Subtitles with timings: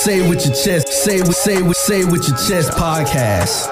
[0.00, 0.88] Say with your chest.
[0.88, 3.68] Say with say with say with your chest podcast.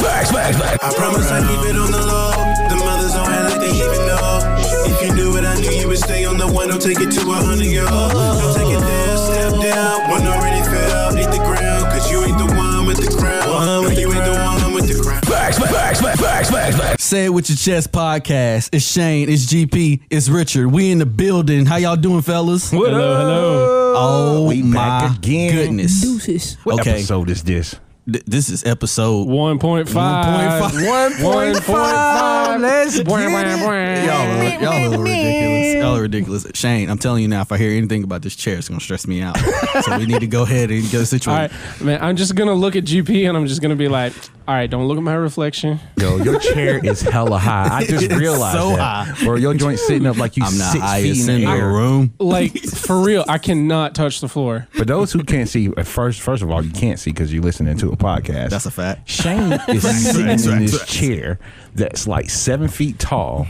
[0.00, 0.82] Facts, back, back.
[0.82, 2.32] I promise I keep it on the low.
[2.70, 4.40] The mothers don't act like they even know.
[4.88, 6.68] If you knew it, I knew you would stay on the one.
[6.68, 8.12] Don't take it to a hundred year old.
[8.12, 10.10] Don't take it there, step down.
[10.10, 11.92] One already fell, hit the ground.
[11.92, 13.66] Cause you ain't the one with the crown.
[13.66, 15.20] No, you ain't the one with the crown.
[15.28, 17.04] Facts, facts, facts, facts, facts, facts.
[17.04, 18.70] Say it with your chest podcast.
[18.72, 20.68] It's Shane, it's GP, it's Richard.
[20.68, 21.66] We in the building.
[21.66, 22.72] How y'all doing, fellas?
[22.72, 23.81] What hello, hello.
[23.94, 25.52] Oh We my back again.
[25.54, 26.00] goodness.
[26.00, 26.56] Deuces.
[26.64, 26.92] What Okay.
[26.92, 27.76] episode is this?
[28.10, 29.92] Th- this is episode 1.5.
[29.92, 32.60] 1.5.
[32.60, 34.04] Let's Bwah, bwah, bwah.
[34.04, 35.74] Y'all are, y'all are ridiculous.
[35.82, 36.46] Y'all are ridiculous.
[36.54, 39.06] Shane, I'm telling you now, if I hear anything about this chair, it's gonna stress
[39.06, 39.36] me out.
[39.82, 41.50] so we need to go ahead and get a All situation.
[41.52, 42.02] right, man.
[42.02, 44.12] I'm just gonna look at GP and I'm just gonna be like,
[44.48, 45.78] all right, don't look at my reflection.
[45.96, 47.68] Yo, your chair is hella high.
[47.70, 49.06] I just It's realized so that.
[49.08, 49.24] high.
[49.24, 51.46] Bro, your joint sitting up like you I'm not six highest feet in in the
[51.46, 51.68] the air.
[51.68, 52.12] room.
[52.18, 54.66] Like for real, I cannot touch the floor.
[54.72, 57.42] For those who can't see, at first, first of all, you can't see because you're
[57.42, 58.50] listening to a podcast.
[58.50, 59.08] That's a fact.
[59.08, 59.82] Shane is
[60.12, 60.92] sitting facts, in this facts.
[60.92, 61.38] chair
[61.74, 63.46] that's like seven feet tall,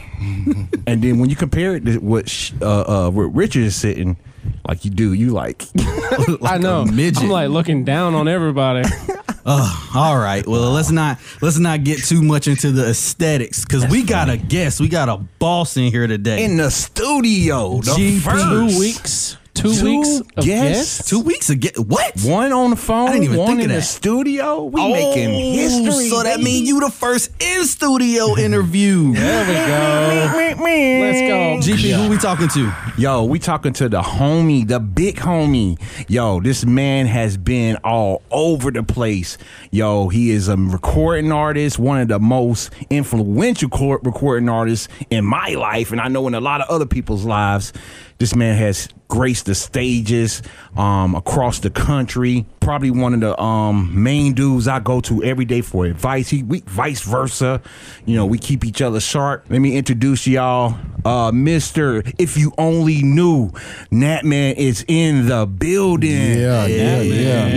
[0.86, 4.16] and then when you compare it to what sh- uh, uh, where Richard is sitting,
[4.68, 5.64] like you do, you like
[6.42, 6.84] I know.
[6.84, 7.22] midget.
[7.24, 8.88] I'm like looking down on everybody.
[9.46, 10.46] All right.
[10.46, 14.36] Well, let's not let's not get too much into the aesthetics because we got a
[14.36, 14.80] guest.
[14.80, 16.44] We got a boss in here today.
[16.44, 17.80] in the studio.
[17.80, 18.20] The GP.
[18.20, 18.44] first.
[18.44, 19.36] Two weeks.
[19.54, 20.96] Two, Two weeks of guests?
[20.96, 21.10] guests.
[21.10, 21.68] Two weeks ago.
[21.82, 22.18] What?
[22.24, 24.64] One on the phone, I didn't even one think in of the studio.
[24.64, 26.08] We oh, making history.
[26.08, 26.44] So that baby.
[26.44, 29.12] means you the first in studio interview.
[29.12, 30.62] There we go.
[30.64, 31.31] Let's go.
[31.62, 32.72] GP, who we talking to?
[32.98, 35.80] Yo, we talking to the homie, the big homie.
[36.08, 39.38] Yo, this man has been all over the place.
[39.70, 45.24] Yo, he is a recording artist, one of the most influential cor- recording artists in
[45.24, 47.72] my life, and I know in a lot of other people's lives.
[48.22, 50.42] This man has graced the stages
[50.76, 52.46] um, across the country.
[52.60, 56.28] Probably one of the um, main dudes I go to every day for advice.
[56.28, 57.60] He, we, vice versa.
[58.06, 59.46] You know, we keep each other sharp.
[59.50, 62.04] Let me introduce y'all, uh, Mister.
[62.16, 63.50] If you only knew,
[63.90, 66.38] Natman is in the building.
[66.38, 67.50] Yeah, yeah, yeah.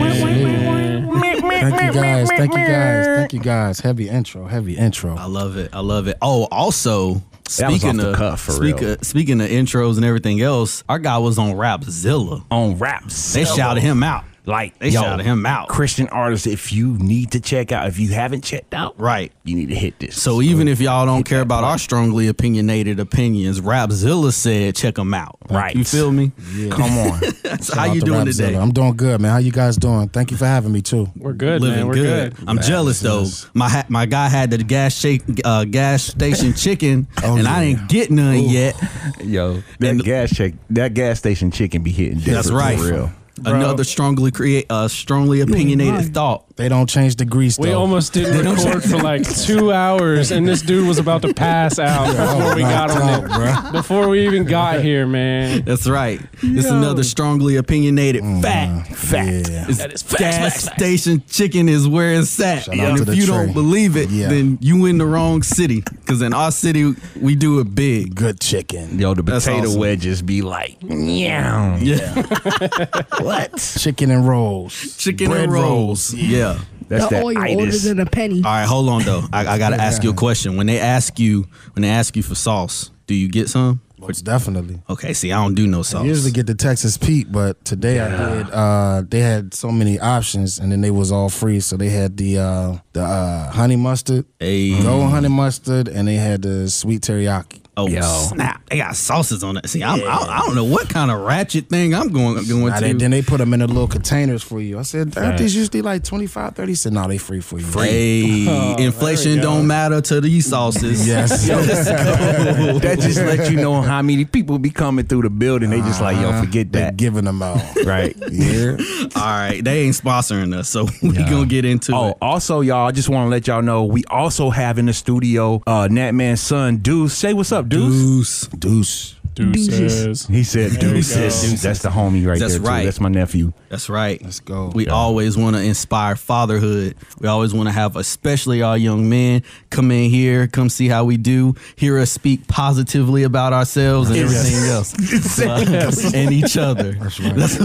[1.62, 2.28] Thank you guys.
[2.30, 3.06] Thank you guys.
[3.06, 3.80] Thank you guys.
[3.82, 4.48] Heavy intro.
[4.48, 5.16] Heavy intro.
[5.16, 5.70] I love it.
[5.74, 6.18] I love it.
[6.24, 10.42] Oh, also That was speaking of cuff, for speak- uh, speaking of intros and everything
[10.42, 12.44] else, our guy was on Rapzilla.
[12.52, 14.24] On rap, They shouted him out.
[14.46, 15.68] Like They yo, shouted him out.
[15.70, 16.48] Christian artists.
[16.48, 19.32] If you need to check out, if you haven't checked out, Right.
[19.44, 20.22] you need to hit this.
[20.22, 25.14] So even if y'all don't care about our strongly opinionated opinions, Rapzilla said check them
[25.14, 25.38] out.
[25.50, 25.76] Right.
[25.76, 26.32] You feel me?
[26.56, 26.70] Yeah.
[26.70, 27.20] come on.
[27.44, 28.48] That's how you to doing Rapzilla.
[28.48, 28.56] today?
[28.58, 29.32] I'm doing good, man.
[29.32, 30.10] How you guys doing?
[30.10, 31.08] Thank you for having me too.
[31.16, 31.88] We're good, Living man.
[31.88, 32.36] We're good.
[32.36, 32.50] good.
[32.50, 33.22] I'm jealous though.
[33.22, 33.50] yes.
[33.54, 37.64] My ha- my guy had the gas shake uh, gas station chicken, Oh, and I
[37.64, 37.76] yeah.
[37.76, 38.76] didn't get none yet.
[39.24, 42.20] Yo, that And- gas check, that gas station chicken be hitting.
[42.20, 42.80] That's different, right.
[42.80, 43.14] For
[43.44, 43.56] real.
[43.56, 46.55] Another strongly create uh, strongly opinionated thought.
[46.58, 47.82] They don't change the grease We though.
[47.82, 52.08] almost didn't record for like two hours, and this dude was about to pass out
[52.16, 53.32] before we got on knocked it.
[53.66, 55.64] out, Before we even got here, man.
[55.66, 56.22] That's right.
[56.42, 58.88] It's another strongly opinionated fact.
[58.96, 59.28] Fact.
[59.28, 59.66] Mm, yeah.
[59.68, 60.76] It's That is facts, gas facts, facts.
[60.78, 62.64] station chicken is where it's at.
[62.64, 63.36] Shout out and if you tray.
[63.36, 64.30] don't believe it, Yeah.
[64.30, 65.82] then you in the wrong city.
[65.82, 68.16] Because in our city, we do it big.
[68.16, 68.98] Good chicken.
[68.98, 69.80] Yo, the potato awesome.
[69.82, 72.22] wedges be like, yeah, Yeah.
[73.20, 73.58] what?
[73.78, 74.96] Chicken and rolls.
[74.96, 76.14] chicken Bread and rolls.
[76.14, 76.45] Yeah.
[76.88, 78.38] That's the that oil older than a penny.
[78.38, 79.24] All right, hold on though.
[79.34, 80.56] I, I gotta ask you a question.
[80.58, 83.82] When they ask you, when they ask you for sauce, do you get some?
[83.98, 84.82] Most definitely.
[84.90, 85.96] Okay, see, I don't do no sauce.
[85.96, 86.06] I sauce.
[86.08, 88.50] usually get the Texas Pete, but today I did.
[88.52, 91.60] Uh, they had so many options, and then they was all free.
[91.62, 94.80] So they had the uh, the uh, honey mustard, Hey.
[94.84, 97.62] gold honey mustard, and they had the sweet teriyaki.
[97.78, 98.02] Oh Yo.
[98.02, 98.62] snap!
[98.70, 99.68] They got sauces on it.
[99.68, 102.76] See, I'm, I, I don't know what kind of ratchet thing I'm going going Now
[102.80, 102.82] to.
[102.82, 104.80] they, then they put them in the little containers for you.
[104.80, 105.42] I said, aren't Facts.
[105.42, 106.72] these usually like 25, 30?
[106.72, 107.66] He said, no, they free for you.
[107.66, 109.54] Hey, Oh, inflation there we go.
[109.56, 111.06] don't matter to these sauces.
[111.16, 111.48] Yes.
[111.48, 115.70] that just lets you know how many people be coming through the building.
[115.70, 116.98] They just like, yo, forget They're that.
[116.98, 117.62] giving them out.
[117.86, 118.16] Right.
[118.32, 118.78] Yeah.
[119.16, 122.18] All right, they ain't sponsoring us, so we gonna get into Oh, it.
[122.22, 125.62] also, y'all, I just want to let y'all know we also have in the studio
[125.68, 127.14] uh Natman's son, Deuce.
[127.14, 128.48] Say what's up, Deuce.
[128.48, 129.16] Deuce.
[129.34, 130.28] Deuces.
[130.28, 131.62] He said There we Deuces.
[131.62, 132.62] That's the homie right That's there.
[132.62, 132.68] too.
[132.68, 132.86] right.
[132.86, 133.52] That's my nephew.
[133.76, 134.22] That's right.
[134.24, 134.72] Let's go.
[134.74, 136.96] We always want to inspire fatherhood.
[137.20, 141.04] We always want to have, especially our young men, come in here, come see how
[141.04, 144.94] we do, hear us speak positively about ourselves and everything else,
[145.42, 146.94] Uh, and each other.
[146.94, 147.36] That's right.
[147.36, 147.58] That's,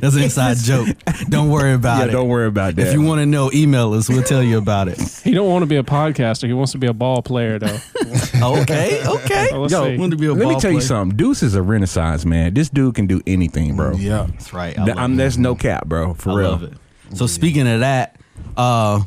[0.00, 0.88] that's an inside joke.
[1.28, 2.12] Don't worry about Yeah, it.
[2.12, 2.86] don't worry about that.
[2.88, 4.08] If you want to know, email us.
[4.08, 4.98] We'll tell you about it.
[5.28, 6.46] He don't want to be a podcaster.
[6.46, 7.78] He wants to be a ball player, though.
[8.40, 9.54] Okay, okay.
[9.54, 11.16] Let's Yo, want to be a Let me ball tell you something.
[11.18, 12.54] Deuce is a renaissance man.
[12.54, 13.92] This dude can do anything, bro.
[13.96, 14.26] Yeah.
[14.30, 14.78] That's right.
[14.78, 15.16] I Th- love I'm, it.
[15.16, 16.14] there's no cap, bro.
[16.14, 16.50] For I real.
[16.50, 16.72] love it.
[17.14, 18.16] So speaking of that,
[18.56, 19.02] uh,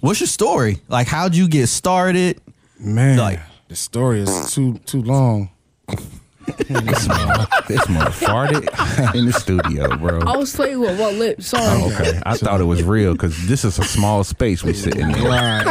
[0.00, 0.78] what's your story?
[0.88, 2.40] Like, how'd you get started?
[2.78, 5.50] Man, Like- the story is too too long.
[6.58, 10.20] This mother farted in the studio, bro.
[10.20, 11.40] I was playing with one lip.
[11.42, 11.64] Sorry.
[11.66, 12.20] Oh, okay.
[12.26, 15.10] I thought it was real because this is a small space we sit in.
[15.12, 15.62] There.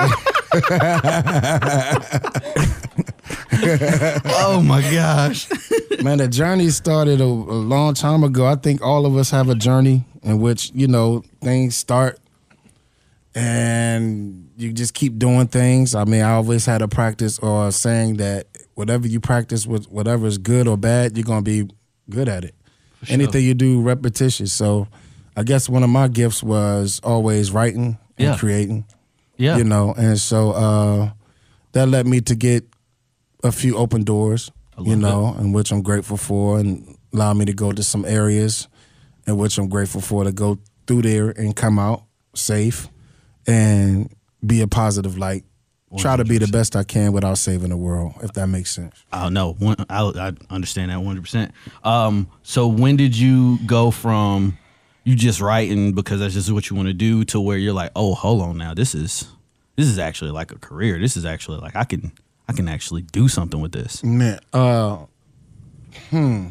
[4.25, 5.47] Oh my gosh.
[6.03, 8.45] Man, the journey started a, a long time ago.
[8.45, 12.19] I think all of us have a journey in which, you know, things start
[13.35, 15.95] and you just keep doing things.
[15.95, 19.89] I mean, I always had a practice or a saying that whatever you practice with
[19.91, 21.73] whatever is good or bad, you're going to be
[22.09, 22.55] good at it.
[23.09, 24.53] Anything you do repetitious.
[24.53, 24.87] So
[25.35, 28.37] I guess one of my gifts was always writing and Yeah.
[28.37, 28.85] creating.
[29.35, 29.57] Yeah.
[29.57, 31.11] You know, and so uh
[31.73, 32.65] that led me to get
[33.43, 37.53] a few open doors, you know, and which I'm grateful for and allowed me to
[37.53, 38.67] go to some areas
[39.27, 42.03] in which I'm grateful for to go through there and come out
[42.33, 42.87] safe
[43.47, 44.13] and
[44.45, 45.43] be a positive light.
[45.95, 49.05] Try to be the best I can without saving the world, if that makes sense.
[49.11, 49.53] I know.
[49.53, 51.51] One, I, I understand that 100%.
[51.83, 54.57] Um, so when did you go from
[55.03, 57.91] you just writing because that's just what you want to do to where you're like,
[57.95, 59.27] oh, hold on now, this is
[59.75, 60.99] this is actually like a career.
[60.99, 62.11] This is actually like I can
[62.47, 64.03] I can actually do something with this.
[64.03, 65.05] Man, uh,
[66.09, 66.49] hmm.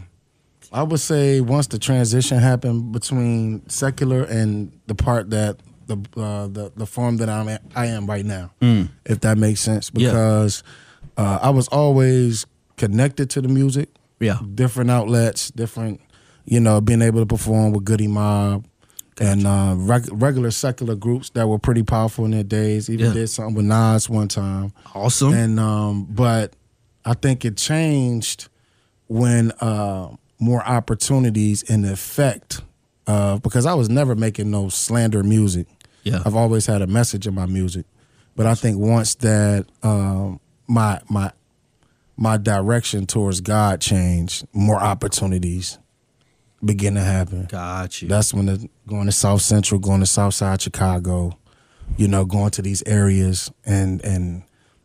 [0.72, 6.46] I would say once the transition happened between secular and the part that the uh,
[6.46, 10.08] the the form that I'm at, I am right now, if that makes sense, Yeah.
[10.10, 10.62] because
[11.16, 12.46] uh, I was always
[12.76, 13.90] connected to the music,
[14.20, 14.38] Yeah.
[14.54, 16.00] different outlets, different,
[16.46, 18.64] you know, being able to perform with Goodie Mob.
[19.20, 22.88] And uh, reg- regular secular groups that were pretty powerful in their days.
[22.88, 23.12] Even Yeah.
[23.12, 24.72] did something with Nas one time.
[24.94, 25.34] Awesome.
[25.34, 26.54] And um, but
[27.04, 28.48] I think it changed
[29.08, 30.08] when uh,
[30.42, 32.62] more opportunities and the effect
[33.06, 35.68] of because I was never making no slander music.
[36.02, 36.20] Yeah.
[36.26, 37.86] I've always had a message in my music,
[38.34, 41.30] but I think once that um, my my
[42.16, 45.78] my direction towards God changed, more opportunities
[46.64, 47.46] begin to happen.
[47.46, 48.08] Got you.
[48.08, 51.38] That's when the, going to South Central, going to South Side Chicago,
[51.96, 54.42] you know, going to these areas and and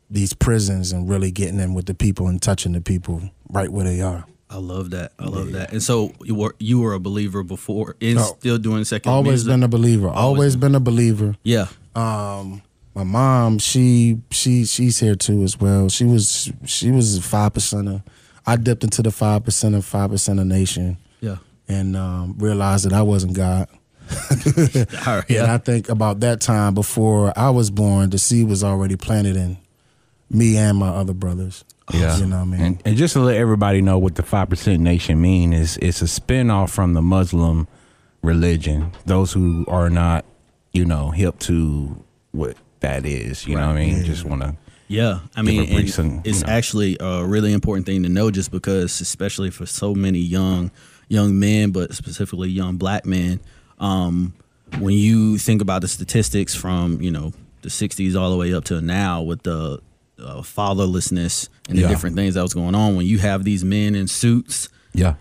[0.10, 3.84] these prisons and really getting in with the people and touching the people right where
[3.86, 4.26] they are.
[4.50, 5.12] I love that.
[5.20, 5.72] I love that.
[5.74, 8.36] And so you were you were a believer before and Oh.
[8.40, 9.48] still doing second Always music?
[9.50, 10.08] been a believer.
[10.10, 11.36] Always been a believer.
[11.44, 11.68] Yeah.
[11.96, 12.62] Um,
[12.96, 15.90] my mom, she she she's here too as well.
[15.90, 18.02] She was she was a five percenter.
[18.46, 21.38] I dipped into the five percent of five percent of nation Yeah.
[21.68, 23.68] and um, realized that I wasn't God.
[25.28, 25.44] Yeah.
[25.44, 29.36] And I think about that time before I was born, the seed was already planted
[29.36, 29.58] in
[30.30, 31.64] me and my other brothers.
[31.94, 32.62] Yeah, You know what I mean?
[32.62, 36.02] And, and just to let everybody know what the Five Percent Nation mean is, it's
[36.02, 37.68] a spinoff from the Muslim
[38.22, 38.92] religion.
[39.06, 40.26] Those who are not,
[40.74, 43.48] you know, hip to what that is.
[43.48, 44.04] You know what I mean?
[44.04, 44.56] Just want to.
[44.90, 46.50] Yeah, I mean, Different briefs and and, you it's know.
[46.54, 50.72] actually a really important thing to know, just because, especially for so many young
[51.10, 53.40] young men, but specifically young black men,
[53.80, 54.34] um,
[54.80, 57.34] when you think about the statistics from you know
[57.64, 59.82] the '60s all the way up to now, with the
[60.24, 61.88] uh, fatherlessness and the Yeah.
[61.90, 65.14] different things that was going on, when you have these men in suits Yeah.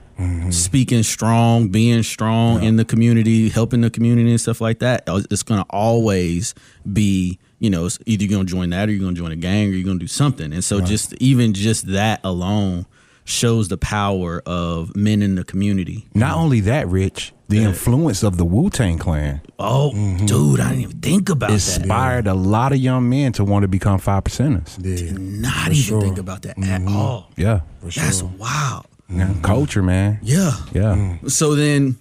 [0.50, 5.20] speaking strong, being strong in the community, helping the community and stuff like that, uh,
[5.30, 6.54] it's going to always
[6.90, 9.32] be, you know, it's either you're going to join that or you're going to join
[9.32, 10.52] a gang or you're going to do something.
[10.52, 12.86] And so just even just that alone
[13.24, 16.06] shows the power of men in the community.
[16.14, 20.26] Not only that, Rich, the influence of the Wu Tang Clan Oh, mm-hmm.
[20.26, 21.54] dude, I didn't even think about that.
[21.54, 24.76] inspired a lot of young men to want to become five percenters.
[24.82, 25.12] Yeah.
[25.16, 26.00] Not even sure.
[26.00, 26.96] think about that at mm-hmm.
[26.96, 27.30] all.
[27.36, 27.60] Yeah.
[27.82, 28.86] That's wild.
[29.08, 29.28] Yeah.
[29.28, 29.42] Mm-hmm.
[29.42, 30.18] Culture, man.
[30.22, 30.52] Yeah.
[30.72, 30.94] Yeah.
[30.94, 31.30] Mm.
[31.30, 31.96] So then,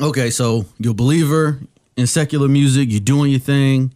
[0.00, 1.60] okay, so you're a believer
[1.96, 2.88] in secular music.
[2.90, 3.92] You're doing your thing.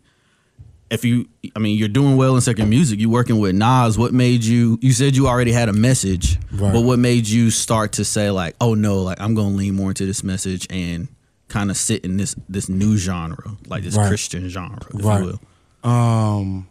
[0.91, 1.27] If you,
[1.57, 3.01] I mean, you're doing well in secular music.
[3.01, 3.99] You're working with Nas.
[3.99, 4.79] What made you?
[4.83, 6.73] You said you already had a message, Right.
[6.73, 9.91] but what made you start to say like, oh no, like I'm gonna lean more
[9.91, 11.09] into this message and
[11.49, 14.09] kind of sit in this this new genre, like this Right.
[14.09, 15.21] Christian genre, if Right.
[15.25, 15.39] you
[15.83, 15.91] will.
[15.91, 16.69] Um,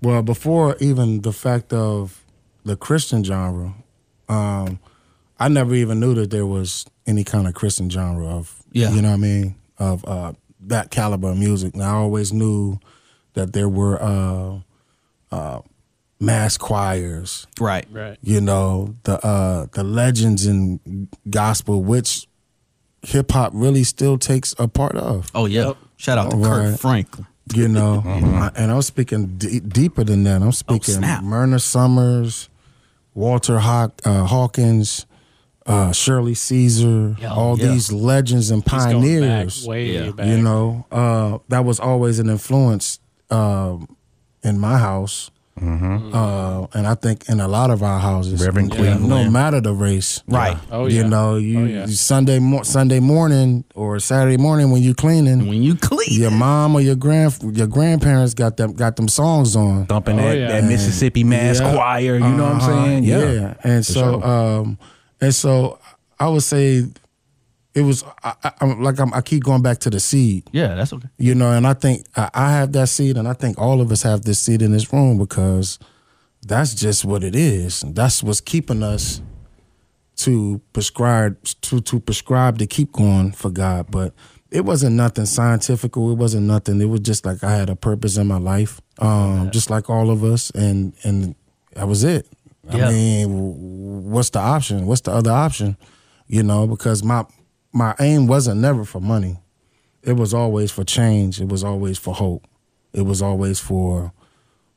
[0.00, 2.24] well, before even the fact of
[2.64, 3.74] the Christian genre,
[4.28, 4.78] um,
[5.38, 8.92] I never even knew that there was any kind of Christian genre of, Yeah.
[8.92, 10.32] you know what I mean, of uh,
[10.66, 11.74] that caliber of music.
[11.74, 12.78] And I always knew
[13.34, 14.58] that there were uh,
[15.30, 15.60] uh,
[16.20, 17.86] mass choirs, Right.
[17.90, 18.18] Right.
[18.22, 22.26] you know, the uh, the legends in gospel, which
[23.02, 25.30] hip hop really still takes a part of.
[25.34, 25.72] Oh yeah.
[25.96, 26.48] Shout out to Right.
[26.70, 27.26] Kirk Franklin.
[27.54, 30.42] You know, I- and I'm speaking d- deeper than that.
[30.42, 31.22] I'm speaking snap.
[31.24, 32.48] Myrna Summers,
[33.14, 35.06] Walter Hawk, uh, Hawkins,
[35.66, 37.68] uh, Shirley Caesar, all yeah.
[37.68, 39.60] these legends and pioneers.
[39.62, 40.10] back, way Yeah.
[40.12, 40.26] back.
[40.26, 43.00] You know, uh, that was always an influence
[43.32, 43.96] um,
[44.42, 45.30] in my house.
[45.60, 49.60] Uh, and I think in a lot of our houses, Reverend no- Queen no matter
[49.60, 50.56] the race, Right.
[50.72, 51.86] Oh you know, you Oh, yeah.
[51.86, 56.30] you Sunday mo- Sunday morning or Saturday morning when you cleaning, When you clean, your
[56.32, 59.86] mom or your grand your grandparents got them got them songs on.
[59.86, 60.48] Thumping Oh, that, yeah.
[60.48, 61.72] that Mississippi Mass Yeah.
[61.74, 62.14] Choir.
[62.14, 62.84] You know what I'm Uh-huh.
[62.84, 63.04] saying?
[63.04, 63.54] Yeah.
[63.62, 64.26] And so sure.
[64.26, 64.78] um
[65.20, 65.78] and so
[66.18, 66.86] I would say
[67.74, 70.92] it was I, I'm like I'm, I keep going back to the seed, yeah, that's
[70.92, 71.08] okay.
[71.18, 73.90] you know, and I think I, I have that seed, and I think all of
[73.90, 75.78] us have this seed in this room because
[76.46, 77.84] that's just what it is.
[77.86, 79.22] That's what's keeping us
[80.16, 83.90] to prescribe to to prescribe to keep going for God.
[83.90, 84.12] But
[84.50, 85.96] it wasn't nothing scientific.
[85.96, 86.80] It wasn't nothing.
[86.80, 90.10] It was just like I had a purpose in my life, um, just like all
[90.10, 91.34] of us, and and
[91.74, 92.26] that was it.
[92.70, 92.88] Yeah.
[92.88, 94.86] I mean, what's the option?
[94.86, 95.76] What's the other option?
[96.26, 97.24] You know, because my
[97.72, 99.38] my aim wasn't never for money.
[100.02, 101.40] It was always for change.
[101.40, 102.46] It was always for hope.
[102.92, 104.12] It was always for,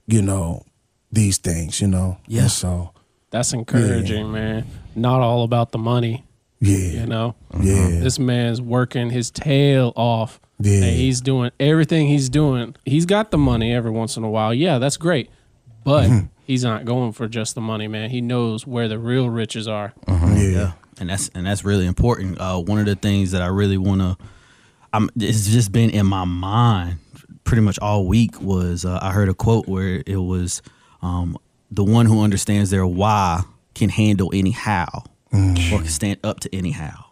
[0.07, 0.63] you know,
[1.11, 1.81] these things.
[1.81, 2.17] You know.
[2.27, 2.43] Yeah.
[2.43, 2.91] And so
[3.31, 4.65] That's encouraging, man.
[4.95, 6.23] Not all about the money,
[6.61, 7.35] yeah, you know.
[7.59, 7.99] yeah, uh-huh.
[8.03, 10.39] This man's working his tail off.
[10.57, 10.75] Yeah.
[10.85, 12.77] And he's doing everything he's doing.
[12.85, 14.53] He's got the money every once in a while.
[14.53, 15.29] Yeah, that's great.
[15.83, 16.09] But
[16.45, 18.09] he's not going for just the money, man.
[18.09, 19.93] He knows where the real riches are.
[20.07, 20.27] Uh-huh.
[20.27, 20.49] yeah.
[20.49, 22.39] Yeah, and that's and that's really important.
[22.39, 24.17] Uh, one of the things that I really want to,
[24.93, 26.99] I'm it's just been in my mind
[27.43, 30.61] pretty much all week was uh, I heard a quote where it was,
[31.01, 31.37] um,
[31.71, 33.43] the one who understands their why
[33.75, 35.03] can handle any how
[35.73, 37.05] or can stand up to any how.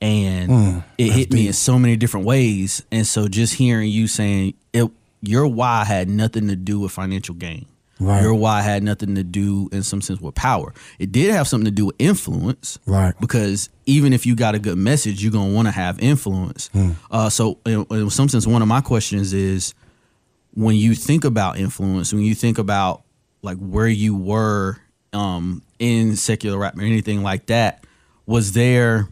[0.00, 0.50] And
[0.96, 2.84] it hit me in so many different ways.
[2.90, 7.34] And so just hearing you saying it, your why had nothing to do with financial
[7.34, 7.66] gain.
[8.00, 8.22] Right.
[8.22, 10.72] Your why had nothing to do, in some sense, with power.
[10.98, 13.14] It did have something to do with influence, Right.
[13.20, 16.70] Because even if you got a good message, you're gonna want to have influence.
[17.10, 19.74] Uh, so, in, in some sense, one of my questions is,
[20.54, 23.02] when you think about influence, when you think about
[23.42, 24.76] like where you were
[25.12, 27.84] um, in secular rap or anything like that,
[28.26, 29.08] was there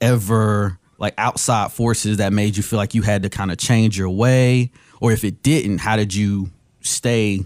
[0.00, 3.96] ever like outside forces that made you feel like you had to kind of change
[3.98, 6.50] your way, or if it didn't, how did you
[6.82, 7.44] stay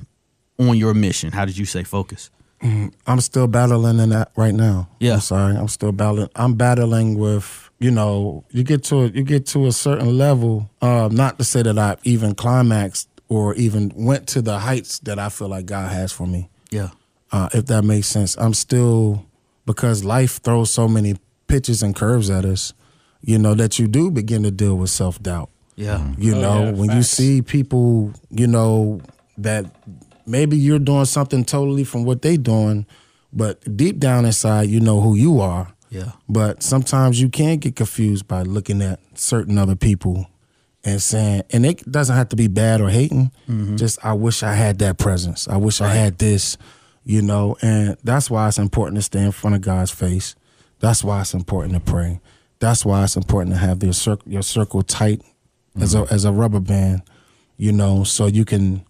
[0.59, 1.33] on your mission?
[1.33, 2.31] How did you say focus?
[3.07, 4.89] I'm still battling in that right now.
[4.99, 5.15] Yeah.
[5.15, 5.55] I'm sorry.
[5.55, 6.31] I'm still battling.
[6.35, 10.71] I'm battling with, you know, you get to a, you get to a certain level.
[10.81, 15.19] Uh, not to say that I even climaxed or even went to the heights that
[15.19, 16.49] I feel like God has for me.
[16.71, 16.89] Yeah,
[17.31, 18.35] Uh, if that makes sense.
[18.39, 19.27] I'm still
[19.67, 21.17] because life throws so many
[21.49, 22.73] pitches and curves at us,
[23.21, 25.51] you know, that you do begin to deal with self doubt.
[25.77, 29.03] yeah, You Oh, know, yeah, when you see people, you know,
[29.37, 29.67] that
[30.27, 32.87] maybe you're doing something totally from what they doing,
[33.33, 35.75] but deep down inside, you know who you are.
[35.91, 40.27] yeah, But sometimes you can get confused by looking at certain other people
[40.85, 43.33] and saying, and it doesn't have to be bad or hating.
[43.49, 43.77] Mm-hmm.
[43.77, 45.49] Just, I wish I had that presence.
[45.49, 46.57] I wish I had this,
[47.05, 47.57] you know.
[47.63, 50.35] And that's why it's important to stay in front of God's face.
[50.81, 52.21] That's why it's important to pray.
[52.59, 55.23] That's why it's important to have your circle, your circle tight
[55.81, 56.15] as a mm-hmm.
[56.15, 57.03] as a rubber band,
[57.57, 58.85] you know, so you can,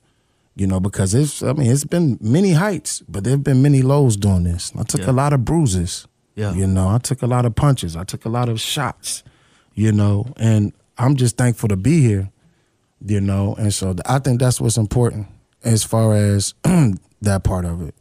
[0.56, 1.42] you know, because it's.
[1.42, 4.72] I mean, it's been many heights, but there've been many lows doing this.
[4.78, 5.10] I took Yeah.
[5.10, 6.06] a lot of bruises.
[6.36, 6.52] Yeah.
[6.54, 7.96] You know, I took a lot of punches.
[7.96, 9.22] I took a lot of shots,
[9.74, 12.30] you know, and I'm just thankful to be here,
[13.06, 15.28] you know, and so I think that's what's important
[15.64, 16.54] as far as
[17.22, 17.94] that part of it.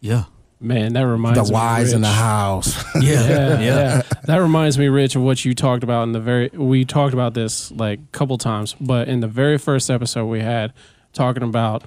[0.00, 0.24] yeah,
[0.60, 1.50] Man, that reminds The me.
[1.50, 2.74] whys in the house.
[2.94, 4.02] yeah, yeah, yeah, yeah.
[4.24, 6.48] That reminds me, Rich, of what you talked about in the very.
[6.54, 10.40] We talked about this like a couple times, but in the very first episode we
[10.40, 10.72] had,
[11.14, 11.84] talking about,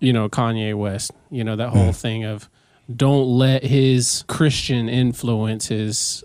[0.00, 1.12] you know, Kanye West.
[1.30, 2.48] You know that whole thing of,
[2.94, 6.24] don't let his Christian influence his,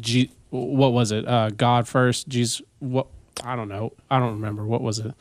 [0.00, 1.26] G, what was it?
[1.26, 2.60] Uh, God first, Jesus.
[2.80, 3.06] What
[3.44, 3.92] I don't know.
[4.10, 4.64] I don't remember.
[4.66, 5.12] What was it?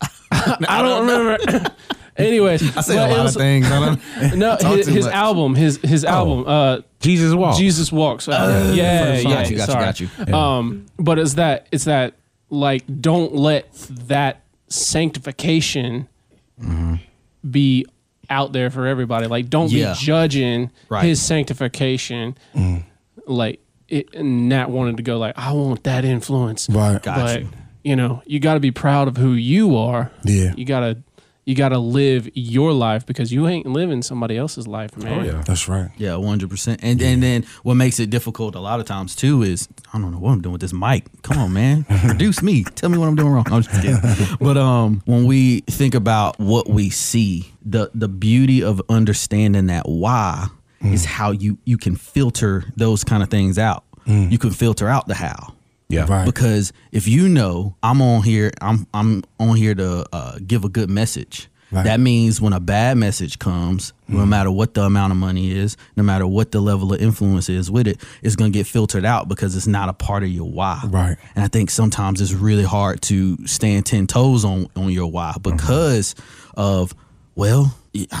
[0.30, 1.70] I don't remember.
[2.16, 3.70] Anyways, I say a lot was- of things.
[3.70, 3.84] I
[4.20, 7.58] don't, No, his, his album, his his album, uh, Jesus walk.
[7.58, 8.26] Jesus walks.
[8.26, 9.30] Uh, yeah, first yeah.
[9.34, 9.84] Got you, got you, sorry.
[10.16, 10.34] got you.
[10.34, 12.14] Um, but it's that it's that
[12.48, 13.70] like don't let
[14.08, 16.08] that sanctification
[16.60, 16.94] mm-hmm.
[17.48, 17.86] be
[18.28, 19.26] out there for everybody.
[19.26, 19.92] Like don't Yeah.
[19.92, 21.04] be judging Right.
[21.04, 22.36] his sanctification.
[22.54, 22.80] Mm-hmm.
[23.26, 27.00] Like it, and Nat wanted to go like I want that influence, Right.
[27.02, 27.42] Got but
[27.84, 30.10] you know you got to be proud of who you are.
[30.24, 30.52] Yeah.
[30.56, 30.98] you got to
[31.46, 35.20] you got to live your life because you ain't living somebody else's life, man.
[35.20, 35.42] Oh yeah.
[35.46, 35.90] That's right.
[35.96, 36.80] Yeah, one hundred percent.
[36.82, 40.10] And and then what makes it difficult a lot of times too is I don't
[40.10, 41.04] know what I'm doing with this mic.
[41.22, 42.64] Come on, man, produce me.
[42.64, 43.46] Tell me what I'm doing wrong.
[43.50, 44.36] I'm just kidding.
[44.40, 49.88] but um, when we think about what we see, the the beauty of understanding that
[49.88, 50.48] why
[50.82, 53.84] is how you you can filter those kind of things out.
[54.08, 55.54] You can filter out the how.
[55.88, 56.06] Yeah.
[56.08, 56.24] Right.
[56.24, 60.68] Because if you know I'm on here, I'm I'm on here to uh, give a
[60.68, 61.48] good message.
[61.72, 61.84] Right.
[61.84, 65.76] That means when a bad message comes, no matter what the amount of money is,
[65.96, 69.28] no matter what the level of influence is with it, it's gonna get filtered out
[69.28, 70.80] because it's not a part of your why.
[70.86, 71.16] Right.
[71.34, 75.34] And I think sometimes it's really hard to stand ten toes on on your why
[75.42, 76.14] because
[76.56, 76.94] of
[77.36, 77.76] well,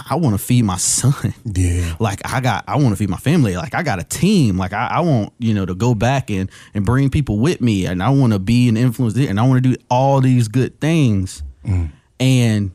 [0.08, 1.34] I want to feed my son.
[1.44, 1.96] Yeah.
[1.98, 3.56] Like I got, I want to feed my family.
[3.56, 4.58] Like I got a team.
[4.58, 7.86] Like I, I want, you know, to go back and and bring people with me,
[7.86, 10.80] and I want to be an influence, and I want to do all these good
[10.80, 11.42] things.
[11.64, 11.92] Mm.
[12.20, 12.72] And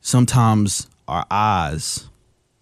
[0.00, 2.08] sometimes our eyes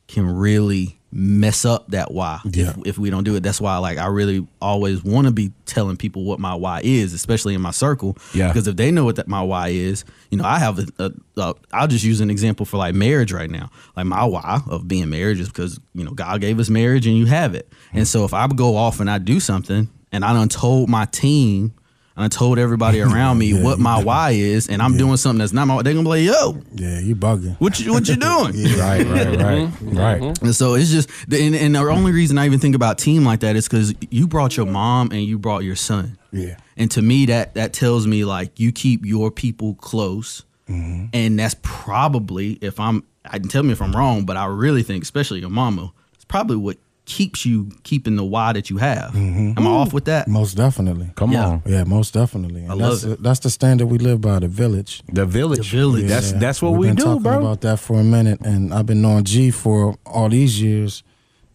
[0.09, 2.71] can really mess up that why Yeah.
[2.71, 3.43] if, if we don't do it.
[3.43, 7.13] That's why, like, I really always want to be telling people what my why is,
[7.13, 8.17] especially in my circle.
[8.35, 8.49] Yeah.
[8.49, 11.13] Because if they know what that my why is, you know, I have a, a,
[11.41, 11.55] a.
[11.73, 13.71] I'll just use an example for like marriage right now.
[13.97, 17.17] Like my why of being married is because you know God gave us marriage and
[17.17, 17.71] you have it.
[17.93, 21.05] And so if I go off and I do something and I done told my
[21.07, 21.75] team.
[22.15, 24.05] And I told everybody around me Yeah, what my done.
[24.05, 25.81] why is, and I'm doing something that's not my.
[25.83, 27.57] They're gonna be like, "Yo, Yeah, you bugging.
[27.59, 29.07] what you what you doing?" Right.
[29.07, 29.37] Right.
[29.39, 29.71] Right.
[29.81, 30.43] Right.
[30.43, 33.41] And so it's just, and, and the only reason I even think about team like
[33.41, 36.19] that is because you brought your mom and you brought your son.
[36.33, 36.57] Yeah.
[36.77, 41.07] And to me, that that tells me like you keep your people close, Mm-hmm.
[41.13, 44.83] and that's probably if I'm, I can tell me if I'm wrong, but I really
[44.83, 49.15] think, especially your mama, it's probably what keeps you keeping the why that you have.
[49.17, 50.29] Am I off with that?
[50.29, 51.11] Most definitely.
[51.17, 51.47] Come Yeah.
[51.47, 51.63] on.
[51.67, 52.63] Yeah, most definitely.
[52.63, 53.23] And I love that's it.
[53.23, 55.03] that's the standard we live by, the village.
[55.13, 55.59] The village.
[55.71, 56.07] The village.
[56.09, 56.39] That's Yeah.
[56.39, 57.39] that's what We've we been do, talking bro.
[57.41, 61.03] about that for a minute, and I've been knowing G for all these years.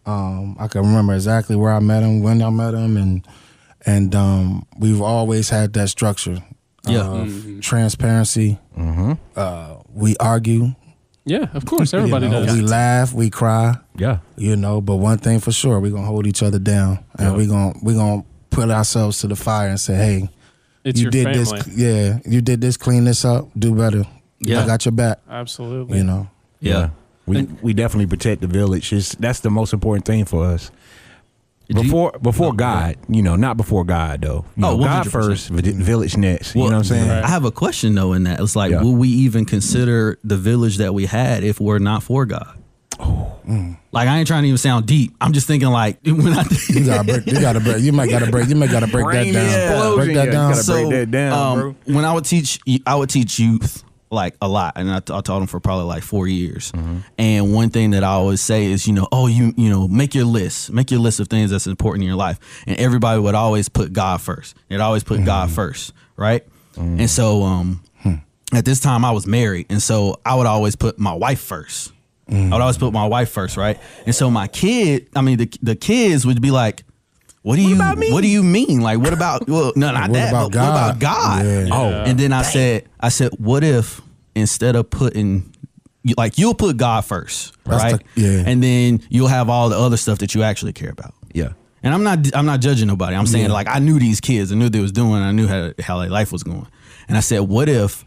[0.05, 3.25] Um, I can remember exactly where I met him, when I met him, and
[3.85, 6.43] and um, we've always had that structure.
[6.87, 7.01] Yeah.
[7.23, 8.59] of transparency.
[9.35, 10.73] Uh, we argue.
[11.27, 12.55] Yeah, of course, you everybody know, does.
[12.55, 13.13] We laugh.
[13.13, 13.75] We cry.
[13.97, 14.19] yeah.
[14.37, 17.47] You know, but one thing for sure, we're gonna hold each other down, and we're
[17.47, 20.29] gonna we're gonna put ourselves to the fire and say, "Hey,
[20.83, 21.39] It's you your did family.
[21.39, 21.67] this.
[21.77, 22.77] Yeah, you did this.
[22.77, 23.47] Clean this up.
[23.57, 24.03] Do better.
[24.39, 24.63] Yeah.
[24.63, 25.19] I got your back.
[25.29, 25.97] Absolutely.
[25.99, 26.27] You know."
[26.59, 26.89] Yeah.
[27.25, 28.93] We we definitely protect the village.
[28.93, 30.71] It's, that's the most important thing for us.
[31.69, 34.45] Did you- Before before God, you know, not before God though.
[34.55, 36.55] You Oh, know, God first, village next.
[36.55, 37.09] you know what I'm saying?
[37.09, 37.23] Right.
[37.23, 38.39] I have a question though in that.
[38.39, 38.81] It's like, Yeah.
[38.81, 42.57] will we even consider the village that we had if we're not for God?
[42.99, 43.33] Oh.
[43.91, 45.13] Like I ain't trying to even sound deep.
[45.21, 47.25] I'm just thinking like when I You gotta break.
[47.27, 47.83] You gotta break.
[47.83, 48.49] You might gotta break.
[48.49, 49.45] You might gotta break that down.
[49.45, 49.95] explosion.
[49.95, 50.51] Break that Yeah, you down.
[50.53, 51.75] gotta break that down, um, bro.
[51.95, 55.25] When I would teach, I would teach youth like a lot, and I, I taught
[55.25, 56.71] them for probably like four years.
[56.71, 56.97] Mm-hmm.
[57.17, 60.15] And one thing that I always say is, you know, oh, you you know, make
[60.15, 63.35] your list, make your list of things that's important in your life, and everybody would
[63.35, 64.55] always put God first.
[64.69, 65.25] They'd always put Mm-hmm.
[65.25, 66.43] God first, right?
[66.77, 68.13] And so, um, Hmm.
[68.53, 71.91] at this time I was married, and so I would always put my wife first.
[72.29, 73.79] I would always put my wife first, right?
[74.05, 76.83] And so my kid, I mean, the the kids would be like.
[77.47, 78.11] What do you about me?
[78.11, 78.81] What do you mean?
[78.81, 81.43] Like what about well no not What that about but what about God?
[81.43, 81.45] God?
[81.45, 81.69] Yeah.
[81.71, 84.01] Oh, And then I said, I said, what if
[84.35, 85.53] instead of putting,
[86.17, 88.03] like you'll put God first, That's right?
[88.15, 88.43] the- yeah.
[88.45, 91.13] And then you'll have all the other stuff that you actually care about.
[91.33, 91.53] yeah.
[91.83, 93.15] And I'm not, I'm not judging nobody.
[93.15, 93.53] I'm saying Yeah.
[93.53, 95.99] like I knew these kids, I knew what they was doing, I knew how how
[95.99, 96.67] their life was going.
[97.07, 98.03] And I said, what if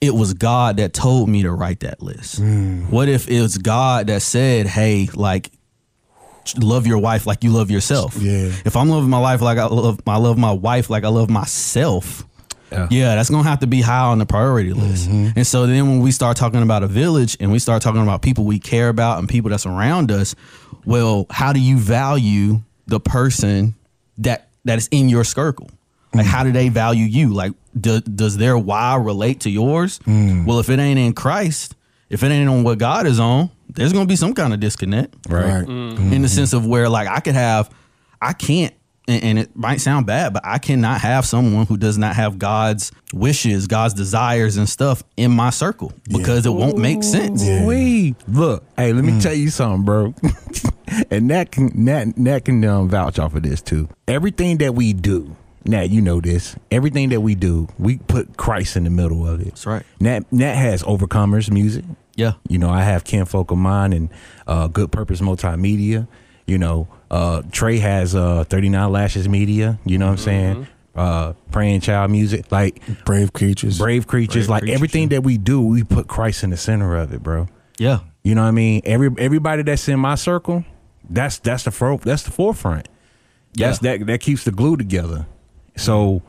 [0.00, 2.40] it was God that told me to write that list?
[2.40, 2.90] Mm.
[2.90, 5.50] What if it was God that said, hey, like
[6.58, 8.16] love your wife like you love yourself.
[8.16, 8.52] Yeah.
[8.64, 11.30] If I'm loving my life like I love I love my wife like I love
[11.30, 12.24] myself.
[12.70, 12.88] Yeah.
[12.90, 15.08] Yeah, that's gonna have to be high on the priority list.
[15.08, 15.36] Mm-hmm.
[15.36, 18.22] And so then when we start talking about a village and we start talking about
[18.22, 20.34] people we care about and people that's around us,
[20.84, 23.74] well, how do you value the person
[24.18, 25.70] that that is in your circle?
[26.14, 27.32] Like, how do they value you?
[27.32, 29.98] Like, do, does their why relate to yours?
[30.00, 30.46] Mm.
[30.46, 31.74] Well, if it ain't in Christ,
[32.10, 35.14] if it ain't on what God is on, there's gonna be some kind of disconnect
[35.28, 35.60] Right.
[35.60, 35.68] Right.
[35.68, 37.70] in the sense of where like I could have,
[38.20, 38.74] I can't,
[39.08, 42.38] and, and it might sound bad, but I cannot have someone who does not have
[42.38, 47.42] God's wishes, God's desires and stuff in my circle because it won't make sense.
[47.42, 48.14] Wee.
[48.28, 50.14] Look, hey, let me tell you something, bro.
[51.10, 53.88] and that can that that can um, vouch off of this too.
[54.06, 56.56] Everything that we do, Nat, you know this.
[56.70, 59.46] Everything that we do, we put Christ in the middle of it.
[59.46, 59.84] That's right.
[60.00, 61.84] Nat Nat has overcomers music.
[62.14, 62.32] Yeah.
[62.48, 64.10] You know, I have Ken Folk of Mine and
[64.46, 66.06] uh, Good Purpose Multimedia.
[66.46, 69.78] You know, uh, Trey has uh, 39 Lashes Media.
[69.86, 70.66] You know what I'm saying?
[70.94, 73.78] uh, praying child music, like Brave creatures.
[73.78, 75.08] brave creatures, Brave like Creatures, everything yeah.
[75.16, 77.48] that we do, we put Christ in the center of it, bro.
[77.78, 78.00] Yeah.
[78.22, 78.82] You know what I mean?
[78.84, 80.64] Every everybody that's in my circle,
[81.08, 82.88] that's that's the fro- that's the forefront.
[83.54, 83.96] That's Yeah.
[83.96, 85.26] that that keeps the glue together.
[85.76, 86.22] So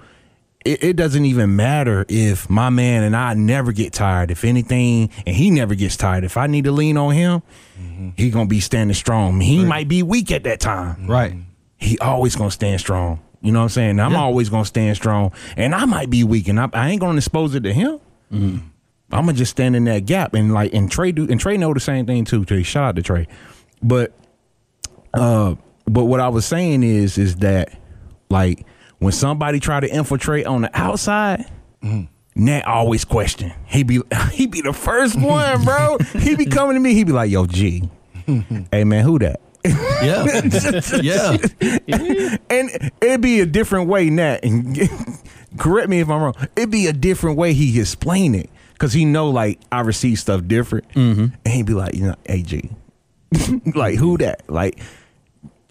[0.66, 4.32] it, it doesn't even matter if my man and I never get tired.
[4.32, 6.24] If anything, and he never gets tired.
[6.24, 7.42] If I need to lean on him,
[7.80, 8.10] mm-hmm.
[8.16, 9.40] he gonna be standing strong.
[9.40, 10.96] He might be weak at that time.
[10.96, 11.12] Mm-hmm.
[11.12, 11.36] Right.
[11.78, 13.20] He always gonna stand strong.
[13.42, 14.00] You know what I'm saying?
[14.00, 14.22] I'm Yeah.
[14.22, 17.56] always gonna stand strong, and I might be weak, and I, I ain't gonna expose
[17.56, 18.00] it to him.
[18.32, 18.68] Mm-hmm.
[19.12, 21.74] I'm gonna just stand in that gap and like and Trey do and Trey know
[21.74, 22.46] the same thing too.
[22.46, 23.28] Trey, shout out to Trey,
[23.82, 24.14] but
[25.14, 27.78] uh, but what I was saying is is that
[28.30, 28.66] like
[29.04, 31.46] when somebody try to infiltrate on the outside.
[32.36, 33.54] Nat always question.
[33.66, 34.00] He be
[34.32, 35.98] he be the first one, bro.
[36.20, 36.94] he be coming to me.
[36.96, 37.88] He be like, "Yo, G,
[38.72, 40.26] hey man, who that?" Yeah.
[41.88, 42.38] yeah.
[42.50, 44.44] and it'd be a different way, Nat.
[44.44, 44.78] And
[45.58, 46.36] correct me if I'm wrong.
[46.56, 50.42] It'd be a different way he explain it because he know like I receive stuff
[50.48, 51.26] different, Mm-hmm.
[51.46, 52.70] and he'd be like, you know, AG,
[53.76, 54.42] like who that?
[54.50, 54.80] Like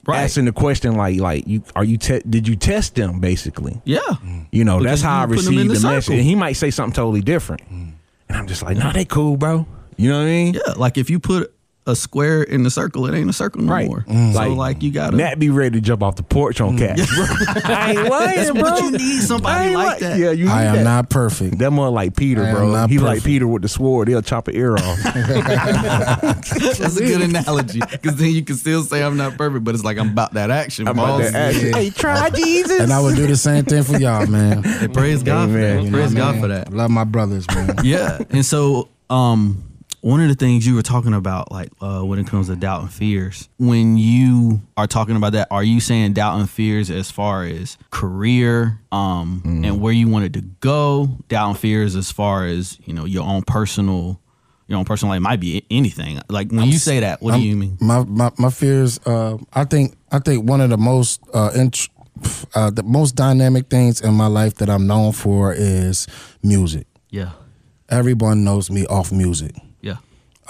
[0.04, 0.18] Right.
[0.22, 3.80] asking the question, like like you are you te- did you test them basically?
[3.84, 4.00] Yeah.
[4.00, 4.46] Mm.
[4.50, 6.14] You know, Because that's how I you put 'em in received the the, message.
[6.14, 7.92] And he might say something totally different, mm.
[8.28, 9.66] and I'm just like, nah, they cool, bro.
[9.96, 10.54] You know what I mean?
[10.54, 10.72] Yeah.
[10.76, 13.88] Like if you put a square in the circle, it ain't a circle no Right.
[13.88, 14.04] more.
[14.08, 14.32] Mm.
[14.32, 17.02] So Like, like you gotta Nat be ready to jump off the porch on cats.
[17.64, 18.62] I ain't lying, That's bro.
[18.62, 20.18] what you need, somebody I ain't like that.
[20.18, 20.84] Yeah, you need I am that.
[20.84, 21.58] not perfect.
[21.58, 22.70] That more like Peter, I am bro.
[22.72, 23.24] not He like.
[23.24, 24.06] Peter with the sword.
[24.08, 24.98] He'll chop an ear off.
[25.02, 29.84] That's a good analogy because then you can still say I'm not perfect, but it's
[29.84, 30.86] like I'm about that action.
[30.88, 31.30] I'm about balls.
[31.32, 32.80] to ask Hey, try Jesus.
[32.80, 34.62] And I would do the same thing for y'all, man.
[34.62, 35.76] Hey, praise God for Amen.
[35.78, 35.82] that.
[35.84, 36.42] You know Praise what I God mean?
[36.42, 36.72] for that.
[36.72, 37.74] Love my brothers, man.
[37.84, 38.18] Yeah.
[38.30, 39.62] And so, um,
[40.02, 42.82] one of the things you were talking about, like uh, when it comes to doubt
[42.82, 47.10] and fears, when you are talking about that, are you saying doubt and fears as
[47.10, 51.08] far as career, um, and where you wanted to go?
[51.28, 54.20] Doubt and fears as far as you know your own personal,
[54.66, 56.20] your own personal life might be anything.
[56.28, 57.78] Like when you say that, what do you mean?
[57.80, 58.98] My my my fears.
[59.06, 61.88] Uh, I think I think one of the most uh, int-
[62.56, 66.08] uh, the most dynamic things in my life that I'm known for is
[66.42, 66.88] music.
[67.08, 67.30] Yeah.
[67.88, 69.54] Everyone knows me off music.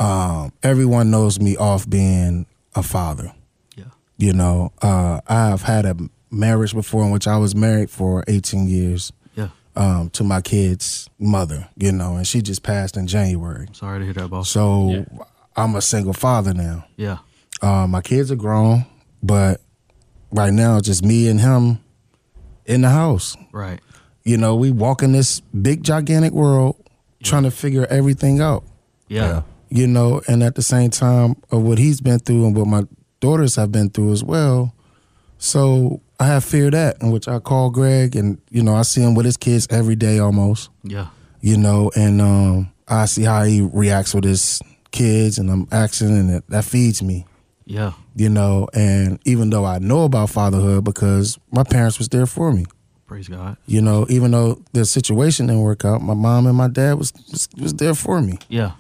[0.03, 0.41] Yeah.
[0.43, 3.33] Um, everyone knows me off being a father.
[3.77, 3.85] Yeah.
[4.19, 5.97] You know, uh, I've had a
[6.31, 9.49] marriage before in which I was married for 18 years Yeah.
[9.77, 11.69] um, to my kid's mother.
[11.77, 13.69] You know, and she just passed in January.
[13.73, 14.49] Sorry to hear that, boss.
[14.49, 15.05] So Yeah.
[15.57, 16.85] I'm a single father now.
[16.97, 17.19] Yeah.
[17.61, 18.87] Uh, my kids are grown,
[19.23, 19.61] but
[20.33, 21.79] right now it's just me and him
[22.67, 23.37] in the house.
[23.53, 23.81] Right.
[24.25, 26.77] You know, we walk in this big gigantic world
[27.23, 28.65] trying to figure everything out.
[29.09, 29.43] Yeah.
[29.75, 32.83] You know, and at the same time of what he's been through and what my
[33.21, 34.75] daughters have been through as well.
[35.39, 39.01] So I have fear that, in which I call Greg and, you know, I see
[39.01, 41.07] him with his kids every day almost Yeah.
[41.41, 46.09] you know, and um, I see how he reacts with his kids, and I'm asking,
[46.11, 47.25] and that, that feeds me,
[47.65, 47.93] Yeah.
[48.15, 48.69] you know.
[48.75, 52.67] And even though I know about fatherhood because my parents was there for me,
[53.07, 53.57] Praise God.
[53.67, 57.13] you know, even though the situation didn't work out, my mom and my dad was
[57.31, 58.73] was, was there for me, Yeah.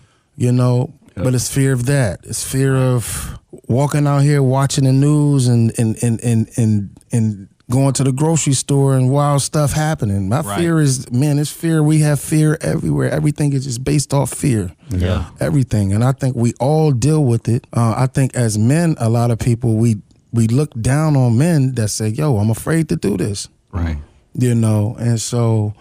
[0.43, 0.93] You know.
[1.15, 2.21] But it's fear of that.
[2.25, 7.49] It's fear of walking out here watching the news and and and and and, and
[7.71, 10.29] going to the grocery store and wild stuff happening.
[10.29, 10.59] My Right.
[10.59, 11.83] fear is man, it's fear.
[11.83, 13.11] We have fear everywhere.
[13.11, 14.73] Everything is just based off fear.
[14.89, 15.27] Yeah.
[15.39, 15.93] Everything.
[15.93, 17.67] And I think we all deal with it.
[17.73, 19.97] Uh, I think as men, a lot of people we
[20.33, 23.99] we look down on men that say, "Yo, I'm afraid to do this." Right.
[24.35, 25.73] you know and so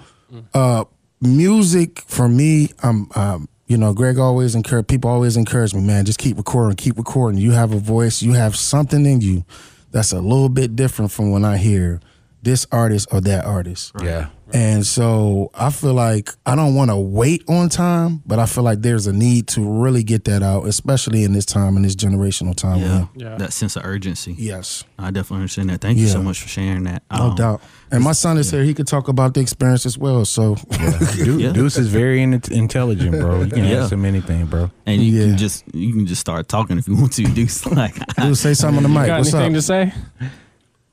[0.53, 0.83] uh
[1.21, 6.03] music for me i'm um you know greg always encourage people always encourage me man
[6.03, 7.39] just keep recording keep recording.
[7.39, 9.45] You have a voice you have something in you
[9.91, 12.01] that's a little bit different from when i hear
[12.43, 13.91] this artist or that artist.
[14.01, 14.29] Yeah.
[14.53, 18.63] And so i feel like i don't want to wait on time but i feel
[18.63, 21.95] like there's a need to really get that out especially in this time in this
[21.95, 23.05] generational time Yeah.
[23.15, 23.37] Yeah.
[23.37, 24.35] That sense of urgency.
[24.37, 25.81] yes I definitely understand that.
[25.81, 27.01] Thank you so much for sharing that.
[27.11, 27.61] no Um, doubt
[27.91, 30.55] and my son is here he could talk about the experience as well so
[31.15, 31.51] Du- Yeah.
[31.53, 33.41] Deuce is very in- intelligent, bro.
[33.43, 33.83] You can Yeah.
[33.83, 34.69] ask him anything, bro.
[34.85, 35.25] And you Yeah.
[35.29, 37.23] can just you can just start talking if you want to.
[37.23, 39.07] Do like Dude, say something on the mic.
[39.07, 39.57] Got What's anything up?
[39.57, 39.93] to say?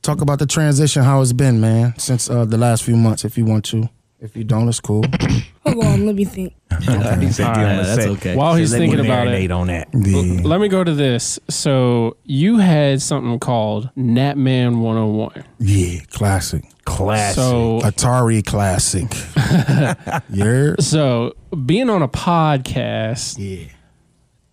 [0.08, 3.26] Talk about the transition, how it's been, man, since uh, the last few months.
[3.26, 3.90] If you want to,
[4.20, 5.04] if you don't, it's cool.
[5.66, 6.54] Hold on, let me think.
[6.80, 8.34] He said, All "You right, that's okay.
[8.34, 9.88] While he's Let thinking about it, on that.
[9.92, 10.40] Yeah.
[10.44, 11.38] let me go to this.
[11.50, 15.44] So you had something called Natman 101.
[15.58, 17.34] yeah, classic, Classic.
[17.36, 19.12] So Atari classic.
[20.30, 21.34] yeah, so
[21.66, 23.68] being on a podcast, yeah.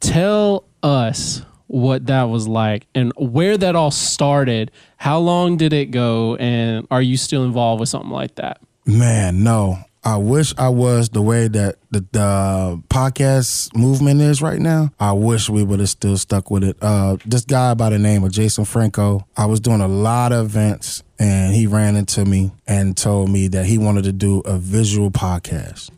[0.02, 1.44] tell us
[1.76, 4.72] what that was like and where that all started.
[4.96, 8.62] How long did it go, and are you still involved with something like that?
[8.86, 9.80] Man, no.
[10.02, 14.92] I wish I was the way that the, the podcast movement is right now.
[15.00, 16.78] I wish we would have still stuck with it.
[16.80, 20.46] Uh, this guy by the name of Jason Franco, I was doing a lot of
[20.46, 24.60] events and he ran into me and told me that he wanted to do a
[24.60, 25.90] visual podcast.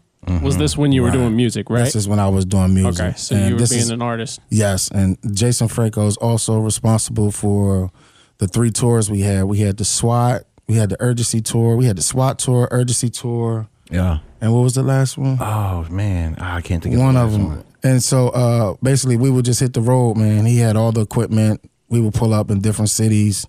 [0.42, 1.18] Was this when you were Right.
[1.18, 1.86] doing music, right?
[1.86, 3.06] This is when I was doing music.
[3.06, 4.40] okay, so And you were being is- an artist.
[4.50, 7.92] Yes, and Jason Franco is also responsible for
[8.40, 9.46] the three tours we had.
[9.46, 13.10] We had the SWAT, we had the Urgency tour, we had the SWAT tour, Urgency
[13.10, 14.20] tour, Yeah.
[14.42, 15.38] and what was the last one?
[15.40, 17.48] Oh man, I can't think of one the of them.
[17.48, 17.64] one.
[17.84, 20.46] And so uh, basically, we would just hit the road, man.
[20.46, 21.62] He had all the equipment.
[21.90, 23.46] We would pull up in different cities,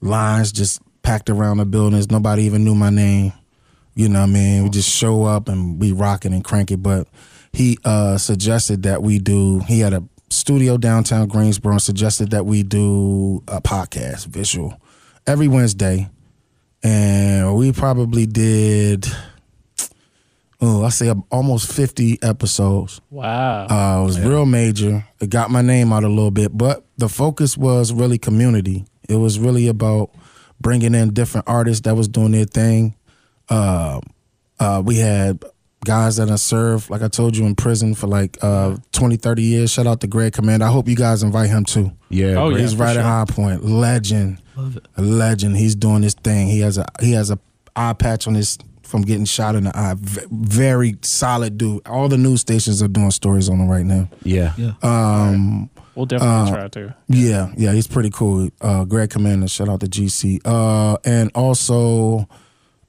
[0.00, 2.10] lines just packed around the buildings.
[2.10, 3.32] Nobody even knew my name.
[3.98, 4.62] You know what I mean?
[4.62, 6.76] We just show up and we rock it and crank it.
[6.76, 7.08] But
[7.50, 12.46] he uh, suggested that we do, he had a studio downtown Greensboro and suggested that
[12.46, 14.80] we do a podcast, visual,
[15.26, 16.08] every Wednesday.
[16.84, 19.08] And we probably did,
[20.60, 23.00] oh, I say almost 50 episodes.
[23.10, 23.66] Wow.
[23.66, 25.04] Uh, it was real major.
[25.18, 28.84] It got my name out a little bit, but the focus was really community.
[29.08, 30.12] It was really about
[30.60, 32.94] bringing in different artists that was doing their thing.
[33.48, 34.00] Uh,
[34.60, 35.42] uh, we had
[35.84, 39.42] guys that have served, like I told you, in prison for like uh, 20, 30
[39.42, 39.70] years.
[39.72, 40.62] Shout out to Greg Command.
[40.62, 41.92] I hope you guys invite him too.
[42.08, 42.34] Yeah.
[42.36, 42.56] Oh, great.
[42.58, 42.62] yeah.
[42.62, 43.02] He's right sure.
[43.02, 43.64] at High Point.
[43.64, 44.42] Legend.
[44.56, 44.86] Love it.
[44.96, 45.56] A legend.
[45.56, 46.48] He's doing his thing.
[46.48, 47.38] He has a he has a
[47.76, 49.94] eye patch on his from getting shot in the eye.
[49.98, 51.86] V- very solid dude.
[51.86, 54.08] All the news stations are doing stories on him right now.
[54.24, 54.54] Yeah.
[54.56, 54.72] Yeah.
[54.82, 56.96] Um, we'll definitely try to.
[57.06, 58.48] yeah, yeah, he's pretty cool.
[58.60, 60.40] Uh, Greg Commander, shout out to GC.
[60.44, 62.26] Uh, and also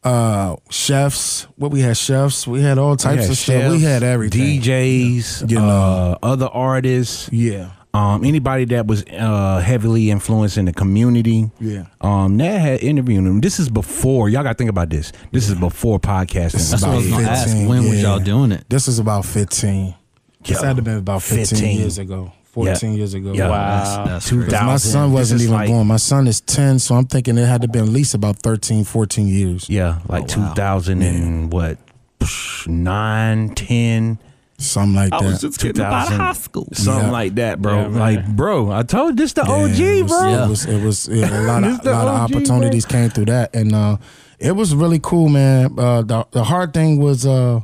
[0.04, 1.44] uh, chefs.
[1.58, 2.48] What we had chefs.
[2.48, 3.72] We had all types had of stuff.
[3.72, 4.62] We had everything.
[4.62, 5.68] DJs, You know.
[5.68, 11.50] uh, other artists, Yeah, um, anybody that was uh, heavily influenced in the community.
[11.60, 11.86] yeah.
[12.02, 15.12] Um, Nat had interviewed them This is before y'all got to think about this.
[15.32, 16.52] This is before podcasting.
[16.54, 17.48] This is That's what I was about gonna ask.
[17.48, 18.64] 15, When was y'all doing it?
[18.70, 19.96] This is about fifteen.
[20.44, 21.78] This Yo, had to been about 15, 15.
[21.80, 22.32] years ago.
[22.66, 23.34] Fourteen years ago.
[23.34, 23.50] Yeah.
[23.50, 23.84] Wow.
[24.06, 24.52] That's, that's Two crazy.
[24.52, 24.68] thousand.
[24.68, 25.88] My son wasn't even like- born.
[25.88, 28.84] My son is 10, so I'm thinking it had to been at least about 13,
[28.84, 29.70] 14 years.
[29.70, 30.50] Yeah, like Oh, wow.
[30.54, 31.78] 2000 and what,
[32.20, 34.20] psh, nine, ten,
[34.58, 35.26] Something like I that.
[35.26, 36.18] was just getting out of 2000.
[36.20, 36.68] high school.
[36.74, 37.12] something Yeah.
[37.12, 37.80] like that, bro.
[37.80, 40.30] Yeah, like, bro, I told this the Yeah, OG, it was, bro.
[40.30, 40.46] Yeah.
[40.46, 43.26] It was, it was yeah, a lot of, the lot of OG, opportunities came through
[43.26, 43.96] that, and uh,
[44.38, 45.80] it was really cool, man.
[45.80, 47.62] Uh, the, the hard thing was uh,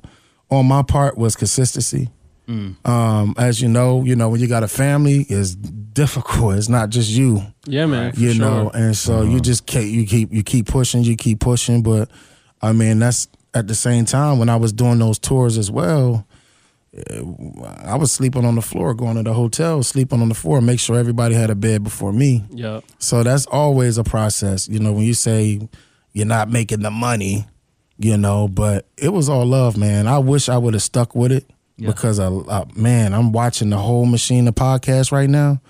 [0.50, 2.10] on my part was consistency.
[2.48, 6.56] Um, as you know, you know when you got a family, it's difficult.
[6.58, 8.12] It's not just you, Yeah, man.
[8.14, 8.46] for you sure.
[8.46, 9.32] know, and so Uh-huh.
[9.32, 11.82] you just keep you keep you keep pushing, you keep pushing.
[11.84, 12.10] But
[12.62, 16.26] I mean, that's at the same time when I was doing those tours as well.
[16.96, 17.22] eh,
[17.84, 20.80] I was sleeping on the floor, going to the hotel, sleeping on the floor, make
[20.80, 22.44] sure everybody had a bed before me.
[22.52, 22.84] Yep.
[23.00, 24.68] So that's always a process.
[24.70, 25.60] You know, when you say
[26.14, 27.46] you're not making the money,
[27.98, 30.08] you know, but it was all love, man.
[30.08, 31.46] I wish I would have stuck with it
[31.78, 31.88] Yeah.
[31.88, 35.62] because, I, I, man, I'm watching the whole machine of podcast right now.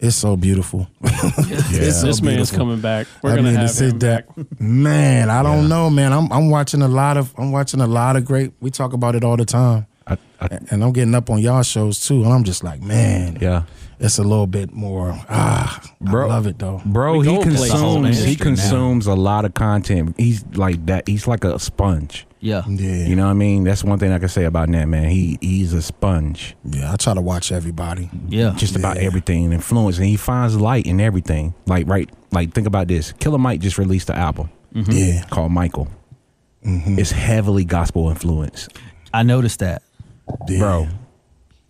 [0.00, 0.88] It's so beautiful.
[1.76, 3.06] It's so this man is coming back.
[3.22, 4.46] We're I gonna mean, to sit him that- back.
[4.60, 6.12] Man, I don't know, man.
[6.12, 8.52] I'm I'm watching a lot of I'm watching a lot of great.
[8.60, 11.62] We talk about it all the time, I, I, and I'm getting up on y'all
[11.62, 12.22] shows too.
[12.22, 13.62] And I'm just like, man, yeah.
[14.00, 15.12] It's a little bit more.
[15.28, 16.26] Ah, Bro.
[16.26, 16.80] I love it though.
[16.84, 17.70] Bro, We he consumes
[18.18, 18.42] he Industry now.
[18.42, 20.14] consumes a lot of content.
[20.18, 21.08] He's like that.
[21.08, 22.26] He's like a sponge.
[22.40, 22.62] Yeah.
[22.68, 23.64] Yeah, You know what I mean?
[23.64, 25.08] That's one thing I can say about Nat, man.
[25.08, 26.54] He he's a sponge.
[26.64, 26.92] yeah.
[26.92, 28.10] I try to watch everybody.
[28.28, 28.52] Yeah.
[28.56, 29.04] Just about Yeah.
[29.06, 31.54] everything and influence, and he finds light in everything.
[31.66, 33.12] Like right, like think about this.
[33.12, 35.88] Killer Mike just released an album Yeah, called Michael.
[36.66, 38.68] It's heavily gospel influence,
[39.12, 39.82] I noticed that.
[40.48, 40.58] yeah.
[40.58, 40.88] bro.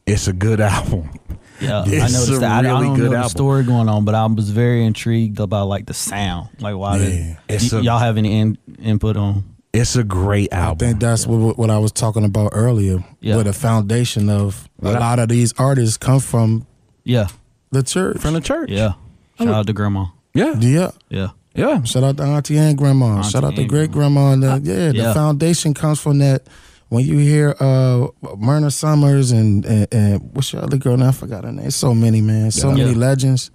[0.07, 1.11] It's a good album.
[1.61, 2.53] Yeah, I noticed a that.
[2.53, 3.29] I- I, don't good know the album.
[3.31, 6.49] story going on, but I was very intrigued about like the sound.
[6.61, 7.05] Like, why Yeah.
[7.09, 9.45] did It's y- a- y'all have any in, input on?
[9.73, 10.87] It's a great album.
[10.87, 13.05] I think that's what what I was talking about earlier.
[13.21, 13.35] Yeah.
[13.37, 16.67] Where the foundation of a Well, lot of these artists come from
[17.05, 17.27] Yeah,
[17.73, 18.19] the church.
[18.19, 18.71] from the church.
[18.71, 18.93] yeah.
[19.39, 20.07] Shout out to grandma.
[20.33, 20.91] yeah, yeah.
[21.11, 21.83] Yeah, yeah.
[21.83, 23.17] Shout out to auntie and grandma.
[23.17, 24.33] Auntie Shout out to great grandma.
[24.33, 26.43] And the, yeah, the foundation comes from that.
[26.95, 28.07] When you hear uh
[28.39, 31.09] Myrna Summers and, and, and what's your other girl now?
[31.09, 31.73] I forgot her name.
[31.73, 32.75] So many man, so Yeah.
[32.85, 32.99] many Yeah.
[33.09, 33.51] legends.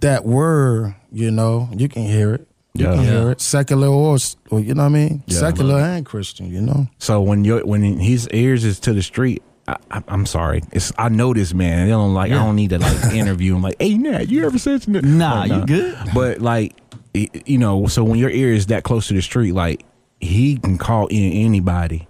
[0.00, 2.48] That were, you know, you can hear it.
[2.74, 2.94] You Yeah.
[2.96, 3.40] can hear it.
[3.40, 4.18] Secular or,
[4.50, 5.22] or you know what I mean?
[5.26, 5.38] Yeah.
[5.38, 6.86] Secular and Christian, you know.
[6.98, 10.60] So when your when his ears is to the street, I, I, I'm sorry.
[10.72, 11.86] It's I know this man.
[11.86, 12.32] They don't like.
[12.32, 13.62] I don't need to like interview him.
[13.62, 15.16] Like, hey, Nat, you ever said something?
[15.16, 15.96] Nah, Like, you good?
[16.12, 16.74] But like,
[17.14, 19.86] you know, so when your ear is that close to the street, like
[20.20, 22.06] he can call in anybody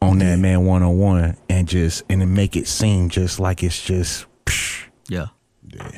[0.00, 3.82] on Natman one on one and just and then make it seem just like it's
[3.82, 4.26] just.
[4.46, 5.26] psh, yeah.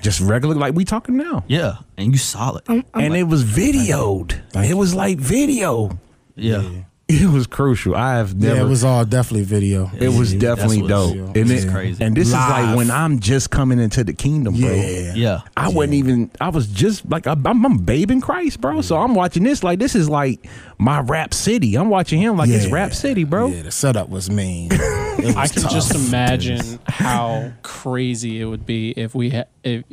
[0.02, 1.44] just regular like we talking now.
[1.48, 2.62] Yeah, and you solid.
[2.68, 4.40] and it was videoed.
[4.54, 5.98] It was like video.
[6.34, 6.84] yeah.
[7.12, 7.94] It was crucial.
[7.96, 8.56] I have never.
[8.56, 9.90] Yeah, it was all definitely video.
[9.98, 11.16] It was That's definitely dope.
[11.16, 12.04] which And is it- crazy.
[12.04, 14.70] And this is like when I'm just coming into the kingdom, bro.
[14.70, 15.14] Yeah.
[15.14, 15.40] Yeah.
[15.56, 16.30] I wasn't even.
[16.40, 18.80] I was just like I'm, I'm, I'm babe in Christ, bro.
[18.80, 20.46] So I'm watching this like this is like
[20.78, 21.76] my rap city.
[21.76, 23.48] I'm watching him like it's rap city, bro.
[23.48, 24.70] Yeah, the setup was mean.
[25.20, 25.72] Was I can tough.
[25.72, 29.84] just imagine how crazy it would be if we had if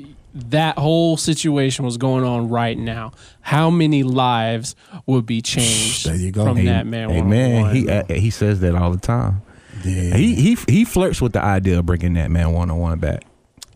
[0.51, 3.11] that whole situation was going on right now.
[3.41, 6.45] How many lives would be changed There you go.
[6.45, 7.09] from Hey, that man?
[7.09, 9.41] Hey man, he uh, he says that all the time.
[9.83, 10.15] Yeah.
[10.15, 13.23] He he he flirts with the idea of bringing Natman one on one back.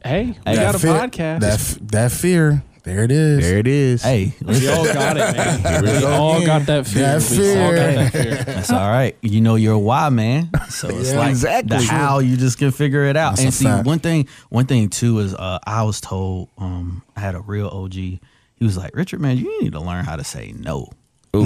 [0.04, 1.40] hey, we Hey, got a fear- podcast.
[1.42, 2.64] That f- that fear.
[2.84, 3.40] There it is.
[3.48, 4.02] There it is.
[4.02, 5.84] Hey, we all got it, man.
[5.84, 6.48] we go all again.
[6.48, 7.20] got that fear.
[7.20, 7.94] That We all got fear.
[7.96, 8.54] that fear.
[8.56, 9.16] that's all right.
[9.22, 11.78] You know you're a why man, so it's Yeah, like exactly.
[11.78, 13.32] the how you just can figure it out.
[13.38, 13.86] That's and see, fact.
[13.86, 17.68] one thing, one thing too is uh, I was told um, I had a real
[17.68, 17.94] OG.
[17.94, 18.20] He
[18.62, 20.88] was like, Richard, man, you need to learn how to say no.
[21.36, 21.44] Ooh,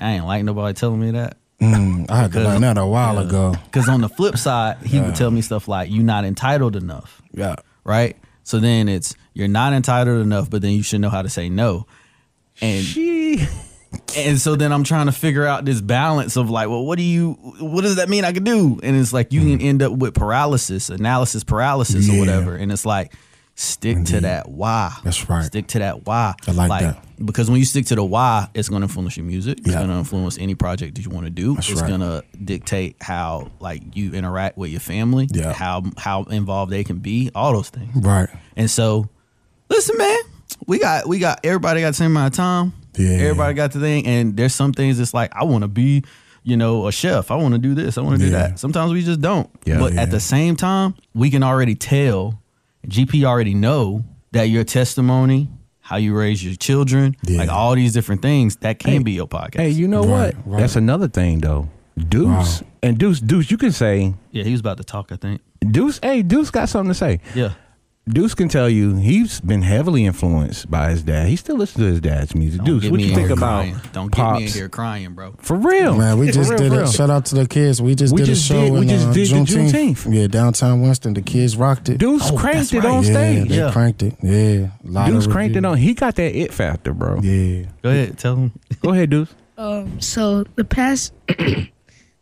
[0.00, 1.36] I ain't like nobody telling me that.
[1.60, 3.54] Mm, I had to learn that a while ago.
[3.66, 7.22] Because on the flip side, he would tell me stuff like, "You're not entitled enough."
[7.32, 7.56] Yeah.
[7.84, 8.16] right?
[8.44, 11.48] So then it's you're not entitled enough, but then you should know how to say
[11.48, 11.86] no.
[12.60, 12.86] And
[14.16, 17.04] and so then I'm trying to figure out this balance of like, well, what do
[17.04, 18.78] you what does that mean I can do?
[18.82, 19.64] And it's like you can mm.
[19.64, 22.16] end up with paralysis, analysis paralysis Yeah.
[22.16, 22.56] or whatever.
[22.56, 23.12] And it's like
[23.56, 24.92] stick to that why.
[25.04, 25.44] That's right.
[25.44, 26.34] Stick to that why.
[26.46, 27.04] I like that.
[27.24, 29.58] Because when you stick to the why, it's gonna influence your music.
[29.60, 29.80] It's Yeah.
[29.82, 31.54] gonna influence any project that you want to do.
[31.54, 31.88] That's it's right.
[31.90, 35.52] gonna dictate how like you interact with your family, Yeah.
[35.52, 37.94] how how involved they can be, all those things.
[37.94, 38.28] Right.
[38.56, 39.08] And so,
[39.70, 40.18] listen, man,
[40.66, 42.72] we got we got everybody got the same amount of time.
[42.96, 43.10] Yeah.
[43.10, 46.02] Everybody got the thing, and there's some things that's like I want to be,
[46.42, 47.30] you know, a chef.
[47.30, 47.98] I want to do this.
[47.98, 48.58] I want to do that.
[48.58, 49.48] Sometimes we just don't.
[49.64, 49.78] Yeah.
[49.78, 50.02] but Yeah.
[50.02, 52.40] at the same time, we can already tell.
[52.88, 55.48] GP already know that your testimony,
[55.80, 57.38] how you raise your children, Yeah.
[57.38, 59.60] like all these different things, that can be your podcast.
[59.60, 60.46] Hey, you know Right, what?
[60.46, 60.60] right.
[60.60, 61.68] That's another thing though.
[61.96, 62.68] Deuce Wow.
[62.82, 65.12] and Deuce, Deuce, you can say yeah, he was about to talk.
[65.12, 65.40] I think.
[65.60, 65.98] Deuce.
[66.02, 67.20] Hey, Deuce got something to say.
[67.34, 67.52] Yeah.
[68.06, 71.26] Deuce can tell you he's been heavily influenced by his dad.
[71.26, 72.58] He still listens to his dad's music.
[72.62, 73.76] Don't Deuce, what me you think about crying.
[73.94, 75.34] Don't get me in here crying, bro.
[75.38, 76.88] For real, Man, we just real, did for it.
[76.90, 77.80] Shout out to the kids.
[77.80, 79.70] We just We did just a show did- we in just uh, did the Juneteenth.
[79.72, 80.14] Juneteenth.
[80.14, 81.14] Yeah, downtown Winston.
[81.14, 81.96] The kids rocked it.
[81.96, 82.86] Deuce Oh, cranked that's it right.
[82.94, 83.48] on yeah, stage.
[83.48, 83.72] they Yeah.
[83.72, 84.16] cranked it.
[84.22, 85.78] Yeah, lot Deuce cranked it on.
[85.78, 87.20] He got that it factor, bro.
[87.22, 88.52] Yeah, Go ahead, tell him.
[88.82, 89.34] Go ahead, Deuce.
[89.56, 91.14] Um, so the past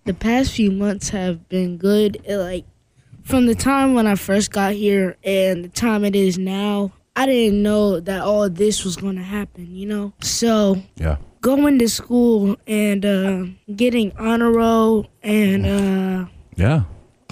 [0.05, 2.19] the past few months have been good.
[2.25, 2.65] It, like
[3.25, 7.27] from the time when I first got here and the time it is now, I
[7.27, 9.75] didn't know that all this was going to happen.
[9.75, 11.17] You know, so Yeah.
[11.41, 16.85] going to school and uh, getting honor roll and uh, Yeah.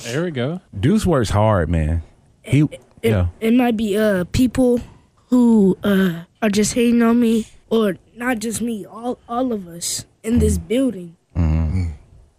[0.05, 0.61] There we go.
[0.79, 2.03] Deuce works hard, man.
[2.43, 3.27] He it, yeah.
[3.41, 4.81] it might be uh people
[5.29, 10.07] who uh are just hating on me or not just me all all of us
[10.23, 11.17] in this building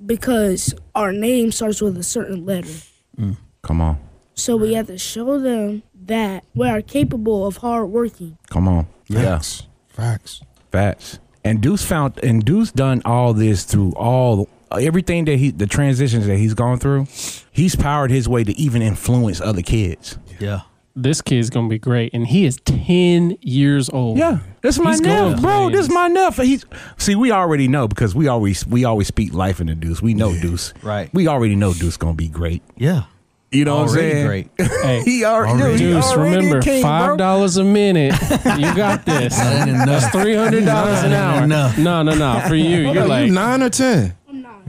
[0.03, 2.73] because our name starts with a certain letter
[3.17, 3.37] Mm.
[3.61, 3.97] Come on.
[4.33, 8.87] so we have to show them that we are capable of hard working Come on.
[9.07, 9.21] Yeah.
[9.23, 10.41] facts, facts.
[10.71, 11.19] Facts.
[11.43, 16.25] And Deuce found and Deuce done all this through all everything that he the transitions
[16.27, 17.07] that he's gone through.
[17.51, 20.17] He's powered his way to even influence other kids.
[20.39, 20.61] Yeah.
[20.95, 24.17] This kid's gonna be great, and he is ten years old.
[24.17, 25.69] Yeah, this is my He's nephew, going bro.
[25.69, 26.43] This is my nephew.
[26.43, 26.65] He's
[26.97, 30.01] see, we already know because we always we always speak life into Deuce.
[30.01, 31.09] We know Deuce, Right.
[31.13, 32.61] We already know Deuce gonna be great.
[32.77, 33.03] Yeah.
[33.53, 34.25] You know what I'm saying?
[34.27, 34.49] great.
[34.81, 35.77] Hey, He already, Already.
[35.83, 38.13] he Deuce, already remember king, five dollars a minute.
[38.57, 39.35] You got this.
[39.37, 39.87] That ain't enough.
[39.87, 41.43] That's three hundred dollars an hour.
[41.43, 41.77] enough.
[41.77, 42.41] No, no, no.
[42.47, 44.15] For you, you're like nine or ten?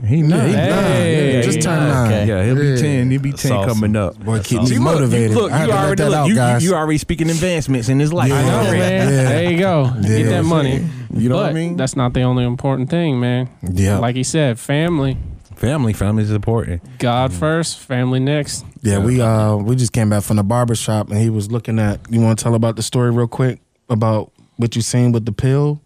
[0.05, 0.35] He know.
[0.35, 0.69] Yeah, he Hey.
[0.69, 1.33] nine.
[1.35, 2.07] Yeah, just turned nine.
[2.11, 2.27] Okay.
[2.27, 2.75] Yeah, he'll be Yeah.
[2.75, 3.11] ten.
[3.11, 3.69] He'll be ten awesome.
[3.69, 4.19] coming up.
[4.23, 4.63] Boy, keep awesome.
[4.63, 5.31] me See, look, motivated.
[5.31, 6.63] You, look, I had you already look, out, you, you, guys.
[6.63, 8.29] you already speaking advancements in his life.
[8.29, 8.37] Yeah.
[8.39, 9.09] I know, man.
[9.13, 9.23] Yeah.
[9.29, 9.91] There you go.
[10.01, 10.17] Yeah.
[10.17, 10.85] Get that money.
[11.13, 11.77] You know but what I mean?
[11.77, 13.49] That's not the only important thing, man.
[13.61, 13.99] Yeah.
[13.99, 15.17] Like he said, family.
[15.55, 16.81] Family, family is important.
[16.99, 18.65] God first, family next.
[18.81, 21.79] Yeah, we uh we just came back from the barber shop and he was looking
[21.79, 25.25] at you want to tell about the story real quick about what you seen with
[25.25, 25.79] the pill?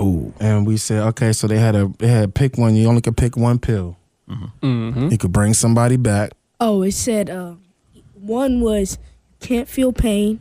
[0.00, 3.00] Ooh, And we said, okay, so they had a they had pick one, you only
[3.02, 3.96] could pick one pill.
[4.28, 5.08] Mm-hmm.
[5.10, 6.32] You could bring somebody back.
[6.60, 7.54] oh it said uh
[8.14, 8.96] one was
[9.40, 10.40] can't feel pain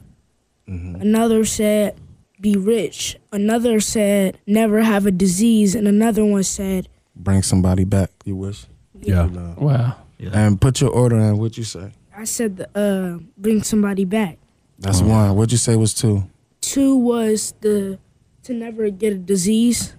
[0.68, 1.96] another said
[2.40, 8.10] be rich another said never have a disease and another one said Bring somebody back,
[8.24, 8.66] you wish.
[9.02, 9.26] yeah.
[9.58, 9.98] Wow.
[10.32, 11.92] And put your order in, what you say?
[12.16, 14.38] i said the, uh bring somebody back
[14.80, 15.36] That's one.
[15.36, 16.24] What'd you say was two?
[16.62, 18.00] Two was the
[18.44, 19.94] to never get a disease.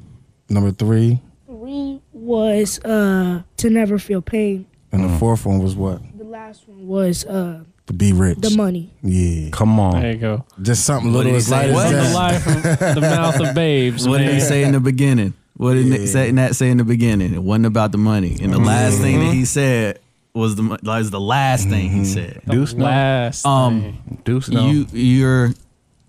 [0.49, 1.21] Number three.
[1.47, 4.67] Three was uh to never feel pain.
[4.91, 6.01] And the fourth one was what?
[6.19, 8.39] The last one was uh to be rich.
[8.39, 8.93] The money.
[9.03, 9.51] Yeah.
[9.51, 10.01] Come on.
[10.03, 10.45] There you go.
[10.61, 11.67] Just something What little he as say?
[11.69, 11.87] light What?
[11.87, 12.15] as The that.
[12.15, 12.43] life
[12.85, 14.07] from the mouth of babes.
[14.07, 14.41] What did he man.
[14.41, 15.35] say in the beginning?
[15.57, 15.99] What did Yeah.
[15.99, 17.35] Nick say, Nat say in the beginning?
[17.35, 18.37] It wasn't about the money.
[18.41, 19.99] And the last thing that he said
[20.35, 22.41] was the mo- was the last thing he said.
[22.49, 22.85] Deuce no.
[22.85, 24.21] Last Um.
[24.25, 24.67] Deuce no.
[24.67, 25.51] You you're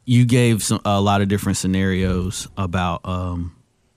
[0.06, 3.56] you gave some a lot of different scenarios about um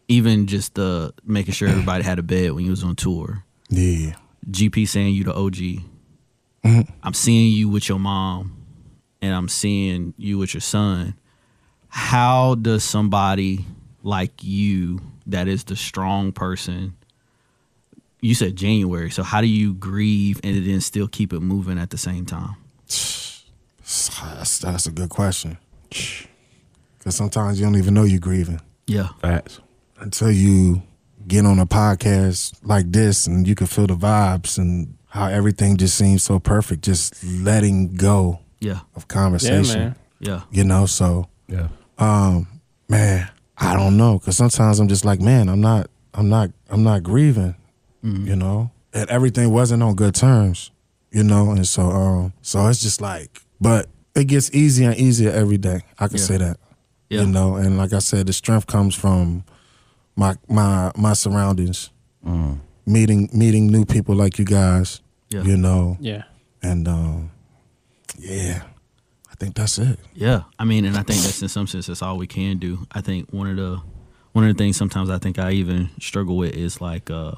[0.08, 3.44] even just the making sure everybody had a bed when you was on tour.
[3.68, 4.14] Yeah.
[4.50, 5.82] GP saying you the OG.
[7.02, 8.56] I'm seeing you with your mom
[9.22, 11.14] and I'm seeing you with your son.
[11.88, 13.64] How does somebody
[14.02, 16.96] like you that is the strong person
[18.20, 21.90] you said January, so how do you grieve and then still keep it moving at
[21.90, 22.56] the same time?
[23.86, 25.58] That's, that's a good question.
[25.90, 29.08] Because sometimes you don't even know you're grieving Yeah.
[29.20, 29.60] Facts.
[29.98, 30.82] until you
[31.26, 35.76] get on a podcast like this and you can feel the vibes and how everything
[35.76, 36.82] just seems so perfect.
[36.82, 38.80] Just letting go Yeah.
[38.94, 39.80] of Yeah, conversation.
[39.80, 39.94] man.
[40.20, 40.42] Yeah.
[40.50, 41.68] You know, so Yeah.
[41.98, 42.46] um,
[42.88, 43.28] man,
[43.58, 44.18] I don't know.
[44.18, 47.54] Cause sometimes I'm just like, man, I'm not, I'm not, I'm not grieving.
[48.02, 50.70] You know, and everything wasn't on good terms.
[51.10, 55.30] You know, and so, um, so it's just like, but it gets easier and easier
[55.30, 55.82] every day.
[55.98, 56.24] I can Yeah.
[56.24, 56.56] say that.
[57.08, 57.20] Yeah.
[57.20, 59.44] You know, and like I said, the strength comes from
[60.16, 61.90] my my my surroundings,
[62.86, 65.00] meeting meeting new people like you guys.
[65.30, 65.42] Yeah.
[65.42, 66.22] You know, Yeah.
[66.62, 67.30] and um,
[68.18, 68.62] yeah,
[69.30, 69.98] I think that's it.
[70.14, 72.86] Yeah, I mean, and I think that's in some sense that's all we can do.
[72.92, 73.80] I think one of the
[74.32, 77.32] one of the things sometimes I think I even struggle with is like uh,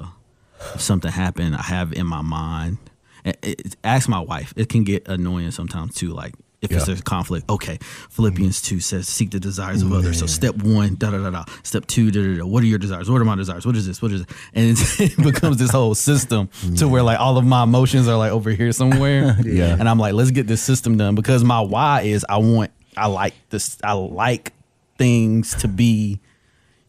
[0.75, 2.77] if something happened, I have in my mind.
[3.25, 4.53] It, it, ask my wife.
[4.55, 6.09] It can get annoying sometimes too.
[6.13, 6.79] Like if Yeah.
[6.79, 7.77] there's a conflict, okay.
[8.09, 8.75] Philippians mm-hmm.
[8.75, 11.45] two says, "Seek the desires of others." So step one, da da da da.
[11.63, 12.45] Step two, da da da.
[12.45, 13.09] What are your desires?
[13.09, 13.65] What are my desires?
[13.65, 14.01] What is this?
[14.01, 14.29] What is it?
[14.53, 18.31] And it becomes this whole system to where like all of my emotions are like
[18.31, 19.37] over here somewhere.
[19.49, 19.75] Yeah.
[19.79, 23.07] And I'm like, let's get this system done because my why is I want, I
[23.07, 24.53] like this, I like
[24.97, 26.19] things to be,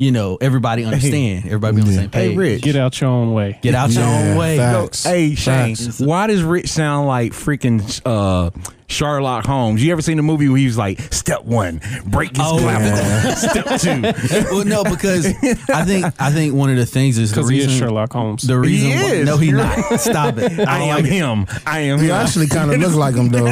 [0.01, 2.23] you know, everybody understand, everybody be on the same page.
[2.23, 2.37] Hey, page.
[2.39, 2.63] Rich.
[2.63, 3.59] Get out your own way.
[3.61, 4.57] Get out your Yeah, own way.
[4.57, 5.05] facts.
[5.05, 6.01] Hey Shane, Facts.
[6.01, 8.51] why does Rich sound like freaking uh,
[8.89, 9.85] Sherlock Holmes?
[9.85, 13.33] You ever seen the movie where he was like, "Step one, break his Oh, clavicle.
[13.37, 14.03] Step two,
[14.51, 15.27] well, no, because
[15.69, 17.79] I think I think one of the things is the Because he is reason.
[17.87, 18.43] Sherlock Holmes.
[18.47, 19.27] The reason, He why- is.
[19.27, 20.01] no, he You're not.
[20.01, 20.53] Stop it.
[20.67, 21.13] I don't am like it.
[21.13, 21.47] him.
[21.67, 23.47] I am You him." actually kind of look like him though.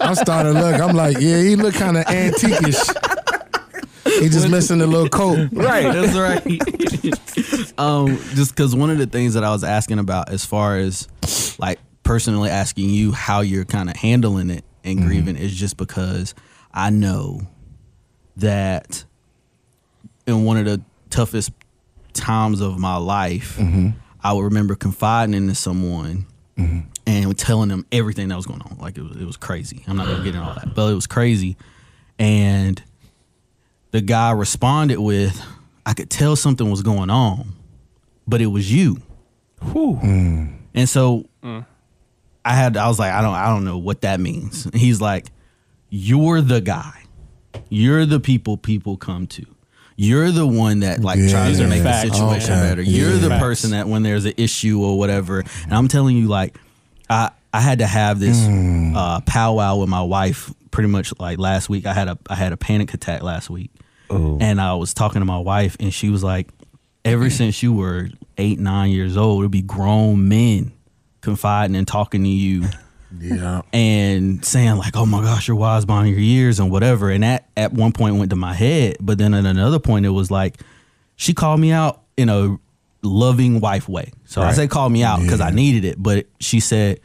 [0.00, 0.80] I'm starting to look.
[0.80, 2.94] I'm like, yeah, he look kind of antiquish.
[4.22, 5.48] He just missing the little coat.
[5.52, 5.92] right.
[5.92, 6.42] That's right.
[7.78, 11.08] um, just because one of the things that I was asking about, as far as
[11.58, 15.08] like personally asking you how you're kind of handling it and mm-hmm.
[15.08, 16.34] grieving, is just because
[16.72, 17.42] I know
[18.36, 19.04] that
[20.26, 21.50] in one of the toughest
[22.14, 23.90] times of my life, mm-hmm.
[24.22, 26.80] I would remember confiding into someone mm-hmm.
[27.06, 28.78] and telling them everything that was going on.
[28.78, 29.84] Like it was, it was crazy.
[29.86, 31.56] I'm not gonna get into all that, but it was crazy.
[32.18, 32.82] And
[33.92, 35.40] the guy responded with,
[35.84, 37.52] I could tell something was going on,
[38.26, 38.98] but it was you.
[39.62, 44.66] And so I had I was like, I don't I don't know what that means.
[44.66, 45.26] And he's like,
[45.90, 46.92] You're the guy.
[47.68, 49.44] You're the people people come to.
[49.96, 51.30] You're the one that like Yeah.
[51.30, 52.68] tries to These are make the situation Okay.
[52.68, 52.82] better.
[52.82, 53.18] You're Yeah.
[53.18, 53.42] the Facts.
[53.42, 55.40] person that when there's an issue or whatever.
[55.64, 56.56] And I'm telling you, like,
[57.08, 58.36] I I had to have this
[58.94, 61.86] uh, powwow with my wife pretty much like last week.
[61.86, 63.70] I had a I had a panic attack last week,
[64.10, 64.36] oh.
[64.42, 66.50] and I was talking to my wife, and she was like,
[67.02, 70.72] "Ever since you were eight nine years old, it'd be grown men
[71.22, 72.64] confiding and talking to you."
[73.18, 73.62] Yeah.
[73.72, 77.08] and saying like, "Oh my gosh, you're wise beyond your years" and whatever.
[77.08, 80.10] And that at one point went to my head, but then at another point it
[80.10, 80.60] was like,
[81.14, 82.58] she called me out in a
[83.02, 84.10] loving wife way.
[84.26, 84.54] So I Right.
[84.56, 87.00] say call me out because I needed it, but she said,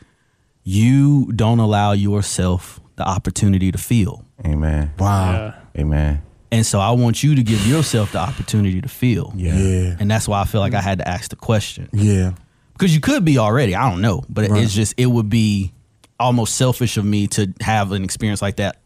[0.64, 4.92] "You don't allow yourself the opportunity to feel." Amen.
[5.00, 5.32] Wow.
[5.76, 5.82] Yeah.
[5.82, 6.22] Amen.
[6.52, 9.32] And so I want you to give yourself the opportunity to feel.
[9.36, 9.56] Yeah.
[9.58, 9.96] Yeah.
[10.00, 12.34] And that's why I feel like I had to ask the question Yeah.
[12.74, 13.74] because you could be already.
[13.74, 14.62] I don't know, but Right.
[14.64, 15.72] it's just it would be
[16.20, 18.82] almost selfish of me to have an experience like that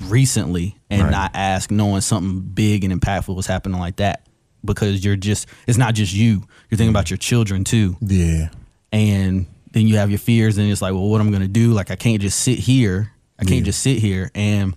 [0.00, 1.10] recently and Right.
[1.10, 4.26] not ask, knowing something big and impactful was happening like that.
[4.64, 6.44] Because you're just, it's not just you.
[6.70, 6.90] You're thinking mm.
[6.90, 8.48] about your children too, Yeah.
[8.92, 11.72] and then you have your fears, and it's like, well, what am I gonna do?
[11.72, 13.11] Like, I can't just sit here.
[13.42, 13.64] I can't Yeah.
[13.64, 14.30] just sit here.
[14.34, 14.74] And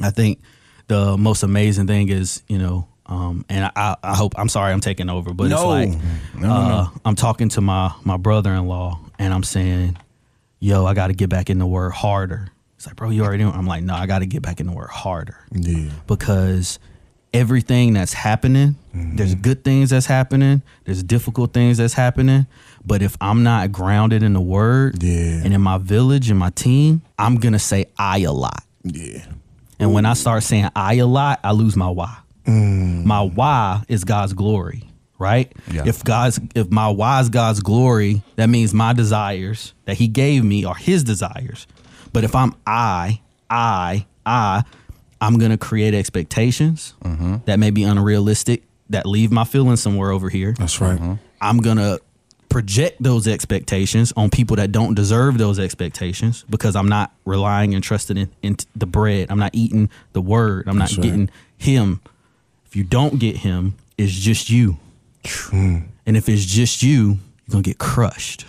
[0.00, 0.40] I think
[0.88, 4.80] the most amazing thing is, you know, um, and I, I hope I'm sorry I'm
[4.80, 5.98] taking over, but it's like No,
[6.40, 6.92] no, uh, no.
[7.04, 9.96] I'm talking to my my brother in law, and I'm saying,
[10.60, 13.42] "Yo, I got to get back in the word harder." It's like, bro, you already
[13.44, 13.50] know.
[13.50, 15.90] I'm like, no, I got to get back in the word harder Yeah.
[16.06, 16.78] because
[17.34, 18.76] everything that's happening.
[18.94, 20.62] There's good things that's happening.
[20.84, 22.46] There's difficult things that's happening.
[22.84, 25.42] But if I'm not grounded in the word Yeah.
[25.44, 28.64] and in my village and my team, I'm gonna say I a lot.
[28.84, 29.24] Yeah.
[29.78, 32.16] And when I start saying I a lot, I lose my why.
[32.46, 33.04] Mm.
[33.04, 34.84] My why is God's glory,
[35.18, 35.52] right?
[35.70, 35.84] Yeah.
[35.86, 40.44] If God's if my why is God's glory, that means my desires that He gave
[40.44, 41.66] me are His desires.
[42.12, 44.64] But if I'm I, I, I,
[45.20, 47.36] I'm gonna create expectations mm-hmm.
[47.44, 50.54] that may be unrealistic, that leave my feelings somewhere over here.
[50.58, 51.18] That's right.
[51.40, 51.98] I'm gonna
[52.50, 57.82] project those expectations on people that don't deserve those expectations because I'm not relying and
[57.82, 59.28] trusting in, in the bread.
[59.30, 60.68] I'm not eating the word.
[60.68, 61.00] I'm not right.
[61.00, 62.02] getting him.
[62.66, 64.76] If you don't get him, it's just you.
[66.06, 68.46] And if it's just you, you're gonna get crushed.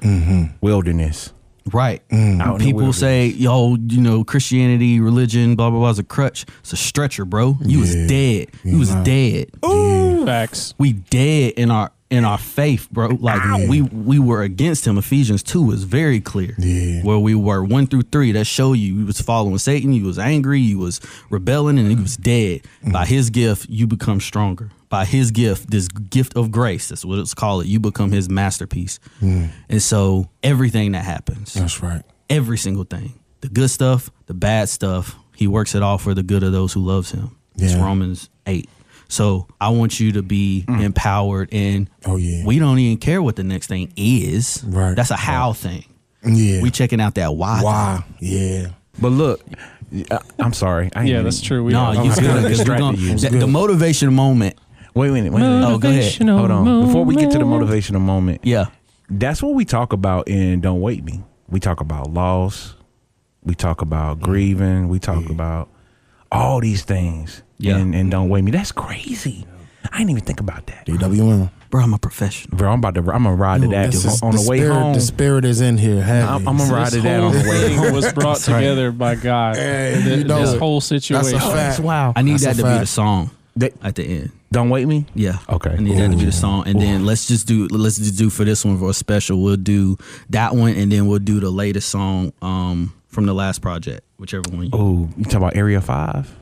[0.61, 1.31] Wilderness.
[1.71, 2.01] Right.
[2.11, 6.45] Out People say, yo, you know, Christianity, religion, blah, blah, blah is a crutch.
[6.61, 7.57] It's a stretcher, bro.
[7.61, 8.49] You was dead.
[8.63, 9.05] You was right.
[9.05, 9.51] dead
[10.25, 10.73] Facts.
[10.79, 13.07] we dead in our in our faith, bro.
[13.19, 14.97] Like we we were against him.
[14.97, 16.53] Ephesians two is very clear.
[16.59, 17.01] Yeah.
[17.01, 20.19] Where we were one through three, that show you you was following Satan, you was
[20.19, 20.99] angry, you was
[21.29, 22.61] rebelling, and you was dead.
[22.83, 22.91] Mm.
[22.91, 24.69] By his gift, you become stronger.
[24.89, 27.63] By his gift, this gift of grace, that's what it's called.
[27.63, 28.99] It you become his masterpiece.
[29.21, 29.49] Mm.
[29.69, 32.03] And so everything that happens, That's right.
[32.29, 36.23] every single thing, the good stuff, the bad stuff, he works it all for the
[36.23, 37.37] good of those who loves him.
[37.55, 38.69] It's Romans eight.
[39.11, 42.45] So I want you to be empowered, and Oh, yeah.
[42.45, 44.63] we don't even care what the next thing is.
[44.65, 44.95] Right.
[44.95, 45.83] That's a how thing.
[46.23, 46.61] Yeah.
[46.61, 47.55] We checking out that why.
[47.57, 47.65] thing.
[47.65, 48.03] Why?
[48.21, 48.67] Yeah.
[49.01, 49.41] But look,
[50.11, 50.89] I- I'm sorry.
[50.95, 51.63] I Yeah, that's true.
[51.63, 52.23] We No, don't- you I good.
[52.23, 53.17] kinda 'cause we distracted gonna- you.
[53.17, 54.55] the, the motivation moment.
[54.95, 55.33] Wait a minute.
[55.33, 55.67] Wait a minute.
[55.67, 56.03] Oh, go ahead.
[56.03, 56.85] Motivational Hold on.
[56.85, 58.65] Before we get to the motivational moment, Yeah.
[59.09, 61.21] that's what we talk about in Don't Wake Me.
[61.49, 62.75] We talk about loss.
[63.43, 64.87] We talk about grieving.
[64.87, 65.67] We talk about
[66.31, 67.43] all these things.
[67.57, 67.77] Yeah.
[67.77, 68.51] And, and Don't Wake Me.
[68.51, 69.45] That's crazy.
[69.91, 70.85] I didn't even think about that.
[70.85, 71.51] DWM.
[71.69, 72.57] Bro, I'm a professional.
[72.57, 72.99] Bro, I'm about to.
[73.01, 74.93] I'm gonna ride to that This is- on the way spirit, home.
[74.93, 76.01] The spirit is in here.
[76.01, 76.27] Heavy.
[76.27, 77.93] I'm, I'm gonna ride This to that on the way thing home.
[77.93, 79.55] was brought together by God.
[79.55, 80.59] Hey, Th- you know this it.
[80.59, 81.31] whole situation.
[81.31, 81.79] That's a fact.
[81.79, 82.13] Wow.
[82.15, 84.31] I need That's that a to be the song That- at the end.
[84.51, 85.05] Don't wake me.
[85.15, 85.37] Yeah.
[85.47, 85.69] Okay.
[85.71, 86.67] I need that to be the song.
[86.67, 89.41] And then let's just do let's just do for this one for a special.
[89.41, 89.97] We'll do
[90.31, 94.43] that one and then we'll do the latest song um from the last project, whichever
[94.51, 96.33] one you Oh, you talk about Area Five?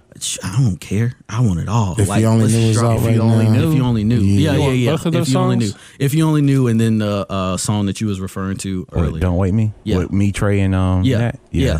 [0.44, 1.14] I don't care.
[1.30, 1.96] I want it all.
[1.98, 3.52] If you only let's knew it drop- out if right you only now.
[3.54, 3.70] knew.
[3.72, 4.20] If you only knew.
[4.20, 4.52] Yeah.
[4.52, 4.92] Yeah, You yeah, want yeah.
[4.92, 5.68] both of if those you only knew.
[5.68, 5.82] songs?
[5.98, 9.06] If you only knew and then the uh, song that you was referring to Or
[9.06, 9.22] earlier.
[9.22, 9.72] Don't wake me.
[9.86, 9.98] Yeah.
[10.00, 11.04] With me, Trey, and um.
[11.04, 11.18] Yeah.
[11.20, 11.40] Nat?
[11.52, 11.80] Yeah.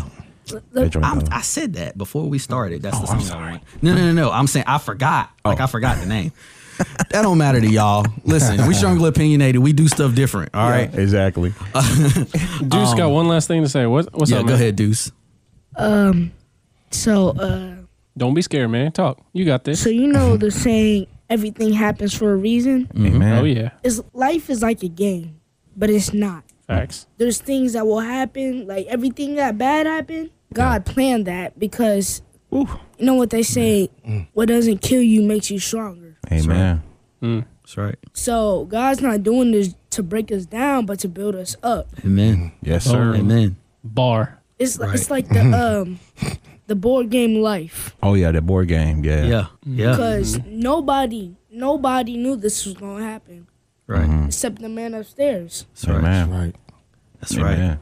[0.72, 1.28] That joint, I'm, though.
[1.36, 2.82] I said that before we started.
[2.82, 3.16] That's the Oh, song.
[3.16, 3.50] I'm sorry.
[3.52, 3.62] want.
[3.82, 4.30] No, no, no, no.
[4.32, 5.30] I'm saying I forgot.
[5.44, 5.64] Like Oh.
[5.64, 6.32] I forgot the name.
[7.10, 8.06] that don't matter to y'all.
[8.24, 9.60] Listen, we strongly opinionated.
[9.60, 10.54] We do stuff different.
[10.54, 10.92] All right.
[10.94, 11.52] Exactly.
[11.74, 13.84] Deuce got one last thing to say.
[13.86, 14.62] What, what's Um, Yeah, up, go man?
[14.62, 15.12] ahead, Deuce.
[15.76, 16.32] Um,
[16.90, 17.74] so uh,
[18.16, 18.92] Don't be scared, man.
[18.92, 19.20] Talk.
[19.32, 19.82] You got this.
[19.82, 22.88] so you know the saying, everything happens for a reason.
[22.96, 23.38] Amen.
[23.38, 23.70] Oh yeah.
[23.82, 25.40] Is life is like a game,
[25.76, 26.44] but it's not.
[26.66, 27.06] Facts.
[27.18, 30.30] There's things that will happen, like everything that bad happened.
[30.52, 32.68] God planned that because Ooh.
[32.98, 33.88] you know what they say:
[34.34, 36.16] what doesn't kill you makes you stronger.
[36.32, 36.82] Amen.
[37.20, 37.96] That's right.
[38.14, 41.88] So God's not doing this to break us down, but to build us up.
[42.04, 42.52] Amen.
[42.62, 43.14] Yes, Oh, sir.
[43.16, 43.56] Amen.
[43.84, 44.39] Bar.
[44.60, 44.94] It's Right.
[44.94, 45.98] it's like the um
[46.68, 49.02] the board game life Oh yeah, the board game.
[49.04, 49.24] Yeah.
[49.24, 49.46] Yeah.
[49.64, 49.90] Yeah.
[49.92, 53.46] because nobody nobody knew this was gonna happen
[53.88, 54.26] Right.
[54.26, 55.66] except the man upstairs.
[55.74, 55.96] That's right.
[55.98, 56.30] Amen.
[56.30, 56.54] Right.
[57.20, 57.54] That's right.
[57.58, 57.80] Amen.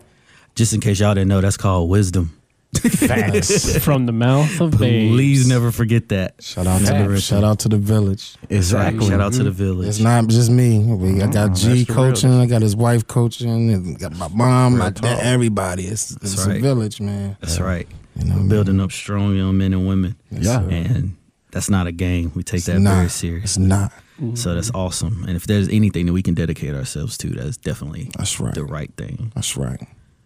[0.54, 2.37] Just in case y'all didn't know, that's called wisdom.
[2.76, 3.78] Facts.
[3.84, 5.14] From the mouth of babes.
[5.14, 6.42] Please never forget that.
[6.42, 8.36] Shout out to the shout out to the village.
[8.50, 9.08] exactly.
[9.08, 9.58] Shout out to the mm-hmm.
[9.58, 9.88] village.
[9.88, 10.78] It's not just me.
[10.78, 12.30] We, I got mm, G coaching.
[12.30, 12.52] realest.
[12.52, 13.70] I got his wife coaching.
[13.70, 14.78] And got my mom.
[14.78, 15.02] My talk.
[15.02, 15.20] dad.
[15.20, 15.84] Everybody.
[15.84, 17.36] It's, it's That's a village, man.
[17.40, 17.88] That's right.
[18.16, 18.48] You know, what I mean?
[18.48, 20.16] Building up strong young men and women.
[20.30, 20.60] Yeah.
[20.60, 21.16] And
[21.50, 22.32] that's not a game.
[22.34, 22.96] We take It's that not.
[22.96, 23.44] very serious.
[23.44, 23.92] It's not.
[24.20, 24.34] Mm-hmm.
[24.34, 25.24] So that's awesome.
[25.26, 28.54] And if there's anything that we can dedicate ourselves to, that's definitely That's right.
[28.54, 29.32] the right thing.
[29.34, 29.80] That's right.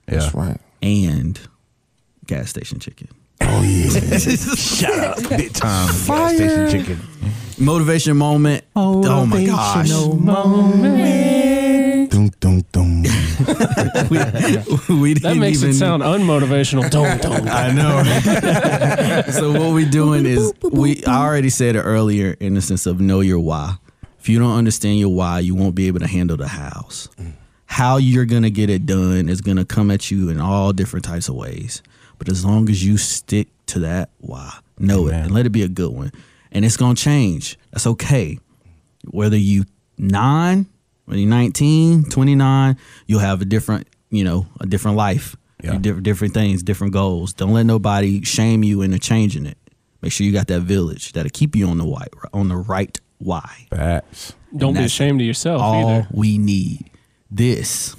[0.09, 0.18] Yeah.
[0.18, 0.59] That's right.
[0.80, 1.38] And
[2.27, 3.09] gas station chicken.
[3.41, 4.18] Oh yeah.
[4.57, 7.01] Shut up, big time gas station chicken.
[7.59, 8.64] Motivation moment.
[8.75, 9.89] Oh my gosh.
[12.11, 13.03] dum dum dum.
[13.03, 14.18] we,
[14.95, 16.91] we That didn't makes even, it sound unmotivational.
[16.91, 17.49] Don't don't.
[17.49, 19.23] I know.
[19.33, 23.01] so what we doing is we I already said it earlier in the sense of
[23.01, 23.77] know your why.
[24.18, 27.09] If you don't understand your why, you won't be able to handle the hows.
[27.18, 27.33] Mm.
[27.66, 31.29] How you're gonna get it done is gonna come at you in all different types
[31.29, 31.83] of ways.
[32.23, 35.62] But as long as you stick to that why, know it and let it be
[35.62, 36.12] a good one.
[36.53, 37.59] And it's gonna change.
[37.73, 38.39] That's okay.
[39.11, 39.64] Whether you
[39.99, 40.66] nine,
[41.07, 45.35] when you're 19, 29, you'll have a different, you know, a different life.
[45.64, 45.79] Yeah.
[45.79, 47.33] Different different things, different goals.
[47.33, 49.59] Don't let nobody shame you into changing it
[50.03, 53.01] make sure you got that village that'll keep you on the white on the right
[53.18, 53.66] why.
[53.70, 54.35] Facts.
[54.55, 56.09] Don't And be ashamed of yourself All either.
[56.12, 56.91] we need.
[57.31, 57.97] This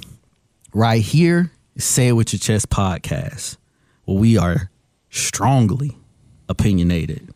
[0.74, 3.58] right here, Say It With Your Chest podcast.
[4.06, 4.70] Where we are
[5.10, 5.98] strongly
[6.50, 7.34] opinionated,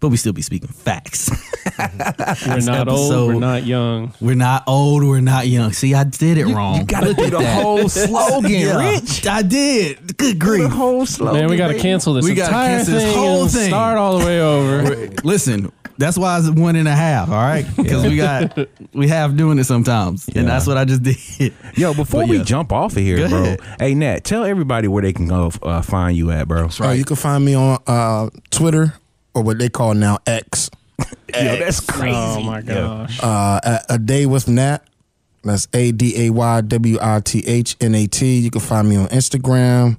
[0.00, 1.30] but we still be speaking facts.
[1.78, 3.28] We're not old.
[3.34, 4.12] We're not young.
[4.20, 5.72] we're not old, we're not young.
[5.72, 6.78] See, I did it wrong.
[6.80, 9.26] You gotta do the whole slogan, Yeah, Rich.
[9.26, 10.16] I did.
[10.16, 10.62] Good grief.
[10.64, 11.40] The whole slogan.
[11.42, 13.68] Man, we got to cancel this We gotta entire cancel this whole thing.
[13.68, 15.08] start all the way over.
[15.24, 17.28] Listen, that's why it's one and a half.
[17.28, 18.56] All right, because we got
[18.94, 20.40] we have doing it sometimes, Yeah.
[20.40, 21.02] and that's what I just
[21.38, 21.52] did.
[21.74, 22.44] Yo, before But we yeah.
[22.44, 23.42] jump off of here, Go bro.
[23.42, 23.60] ahead.
[23.78, 26.68] Hey, Nat, tell everybody where they can go uh, find you at, bro.
[26.80, 28.94] Oh, you can find me on uh, Twitter
[29.34, 30.70] or what they call now X.
[30.98, 32.16] Yo, that's crazy.
[32.16, 32.64] Oh my Yo.
[32.64, 33.20] gosh.
[33.22, 34.78] Uh, a, a day with Nat.
[35.44, 38.38] That's A D A Y W I T H N A T.
[38.38, 39.98] You can find me on Instagram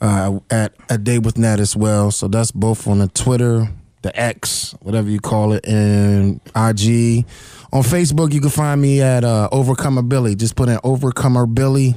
[0.00, 2.10] uh, at a day with Nat as well.
[2.10, 3.68] So that's both on the Twitter,
[4.02, 7.24] the X, whatever you call it, and IG.
[7.72, 10.34] On Facebook, you can find me at uh, Overcomer Billy.
[10.34, 11.94] Just put in Overcomer Billy,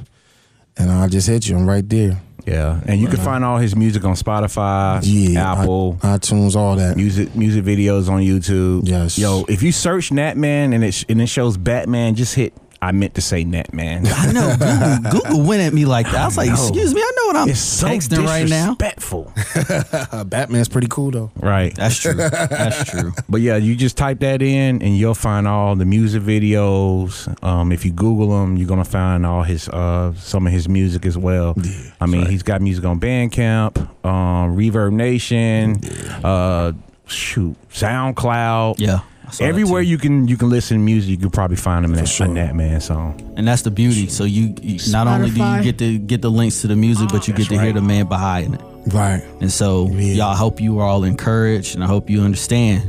[0.77, 1.55] and I'll just hit you.
[1.57, 2.21] I'm right there.
[2.45, 5.97] Yeah, and you can find all his music on Spotify, Yeah, Apple.
[6.03, 6.97] i- iTunes, all that.
[6.97, 8.81] Music, music videos on YouTube.
[8.83, 9.17] Yes.
[9.17, 12.53] Yo, if you search Natman and it sh- and it shows Batman, just hit.
[12.83, 14.05] I meant to say Natman.
[14.13, 16.15] I know Google, Google went at me like that.
[16.15, 16.53] I was like, know.
[16.55, 19.31] "Excuse me, I know what I'm It's so texting right now." disrespectful.
[20.25, 21.31] Batman's pretty cool though.
[21.37, 21.73] right.
[21.75, 22.13] That's true.
[22.15, 23.13] That's true.
[23.29, 27.27] But yeah, you just type that in and you'll find all the music videos.
[27.43, 31.05] Um, if you Google him, you're gonna find all his uh some of his music
[31.05, 31.55] as well.
[32.01, 35.77] I mean, he's got music on Bandcamp, um, Reverb Nation,
[36.23, 36.73] uh,
[37.07, 38.75] shoot, SoundCloud.
[38.79, 41.55] Yeah, I saw that Everywhere you can you can listen to music, you can probably
[41.57, 42.29] find them in that, sure.
[42.29, 43.33] a that man song.
[43.37, 44.07] and that's the beauty.
[44.07, 47.09] So you, you not only do you get to get the links to the music,
[47.09, 48.61] but you get to hear the man behind it.
[48.87, 49.23] Right.
[49.41, 50.13] And so Yeah.
[50.13, 52.83] y'all I hope you are all encouraged, and I hope you understand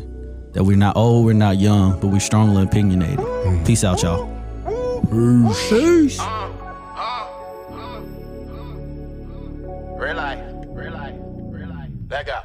[0.53, 3.18] that we're not old, we're not young, but we're strongly opinionated.
[3.18, 3.66] Mm.
[3.66, 4.26] Peace out, y'all.
[5.70, 6.18] Peace.
[6.20, 7.28] Uh, uh,
[7.70, 8.01] uh,
[9.99, 11.91] real life, real life, real life.
[12.09, 12.45] Back up.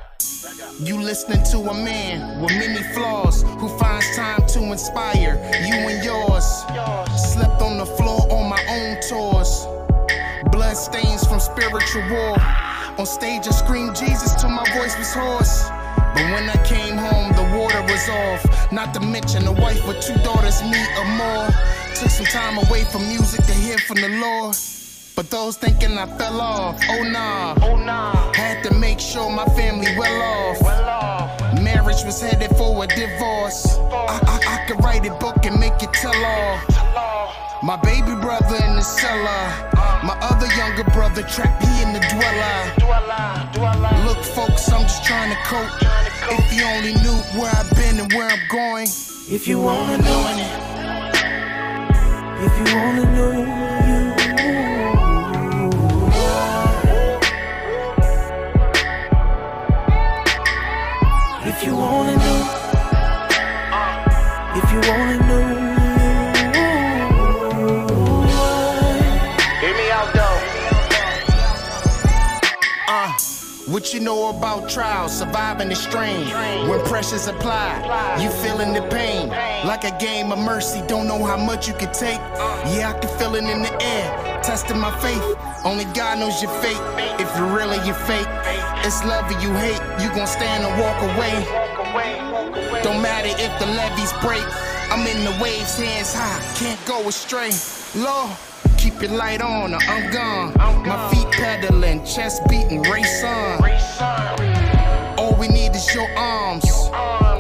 [0.82, 5.36] You listening to a man with many flaws who finds time to inspire
[5.68, 6.46] you and yours.
[7.34, 9.68] Slept on the floor on my own tours.
[10.54, 12.38] Blood stains from spiritual war.
[12.98, 15.68] On stage, I screamed Jesus till my voice was hoarse.
[16.16, 18.72] But when I came home, the water was off.
[18.72, 21.50] Not to mention a wife with two daughters, me or more.
[21.96, 24.56] Took some time away from music to hear from the Lord.
[25.20, 27.54] But those thinking I fell off, oh nah.
[27.62, 28.32] Oh nah.
[28.32, 30.62] Had to make sure my family well off.
[30.62, 31.62] Well off.
[31.62, 33.68] Marriage was headed for a divorce.
[33.92, 36.58] I, I, I could write a book and make it tell all.
[37.64, 39.44] My baby brother in the cellar.
[40.08, 42.60] My other younger brother trapped, he in the dweller.
[44.06, 45.68] Look, folks, I'm just trying to cope.
[46.32, 48.88] If you only knew where I've been and where I'm going.
[49.28, 50.40] If you wanna know it.
[52.40, 53.69] If you wanna know
[61.80, 61.86] you.
[61.86, 62.40] If you wanna know,
[64.56, 65.46] if you wanna know,
[69.62, 70.40] hear me out though.
[72.90, 73.14] Uh,
[73.68, 76.28] what you know about trials, surviving the strain?
[76.68, 77.86] When pressure's applied,
[78.22, 79.30] you feeling the pain.
[79.66, 82.20] Like a game of mercy, don't know how much you can take.
[82.74, 85.24] Yeah, I can feel it in the air, testing my faith.
[85.64, 86.82] Only God knows your fate.
[87.20, 88.28] If you're really your fate.
[88.86, 89.82] it's love or you hate.
[90.02, 91.69] You gon' stand and walk away.
[91.90, 94.46] Don't matter if the levees break.
[94.92, 97.50] I'm in the waves, hands high, can't go astray.
[97.96, 98.30] Lord,
[98.78, 100.54] keep your light on or I'm gone.
[100.86, 103.60] My feet pedaling, chest beating, race on.
[105.18, 106.66] All we need is your arms.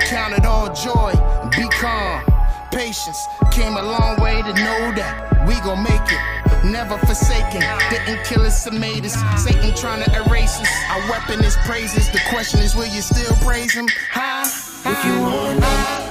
[0.06, 2.24] Count it all joy and be calm.
[2.72, 6.49] Patience came a long way to know that we gon' make it.
[6.64, 9.16] Never forsaken, didn't kill us or made us.
[9.42, 10.70] Satan trying to erase us.
[10.92, 12.10] Our weapon is praises.
[12.12, 13.88] The question is, will you still praise him?
[14.12, 14.46] Huh?
[14.86, 16.10] If you wanna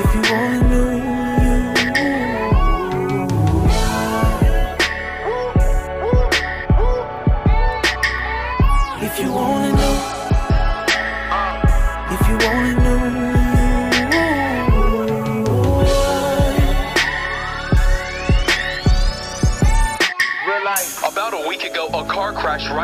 [0.00, 0.97] if you wanna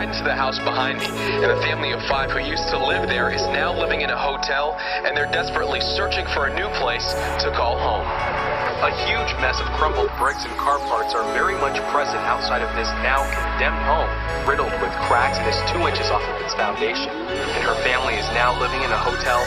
[0.05, 1.09] into the house behind me,
[1.41, 4.19] and a family of five who used to live there is now living in a
[4.19, 7.09] hotel, and they're desperately searching for a new place
[7.41, 8.05] to call home.
[8.85, 12.69] A huge mess of crumbled bricks and car parts are very much present outside of
[12.77, 14.13] this now condemned home,
[14.45, 17.09] riddled with cracks and is two inches off of its foundation.
[17.09, 19.41] And her family is now living in a hotel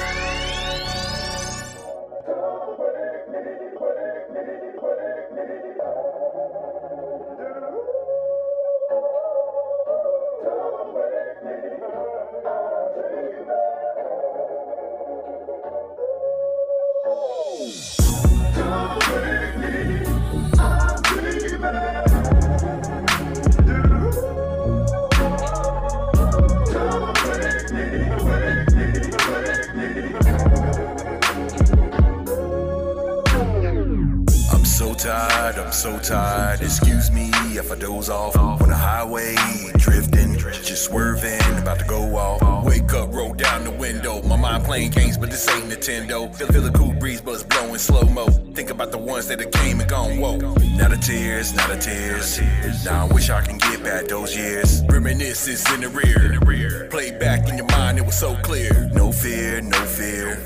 [34.77, 36.61] so tired, I'm so tired.
[36.61, 39.35] Excuse me if I doze off on the highway,
[39.75, 42.63] drifting, just swerving, about to go off.
[42.63, 44.21] Wake up, roll down the window.
[44.21, 46.31] My mind playing games, but this ain't Nintendo.
[46.35, 48.46] Feel, the cool breeze, but it's blowing slow mo.
[48.57, 50.17] Think about the ones that have came and gone.
[50.17, 50.37] Whoa,
[50.77, 52.41] not a tears, not a tears.
[52.83, 54.81] Now I wish I can get back those years.
[54.89, 56.87] Reminiscence in the rear.
[56.89, 58.89] Play back in your mind, it was so clear.
[58.95, 60.41] No fear, no fear.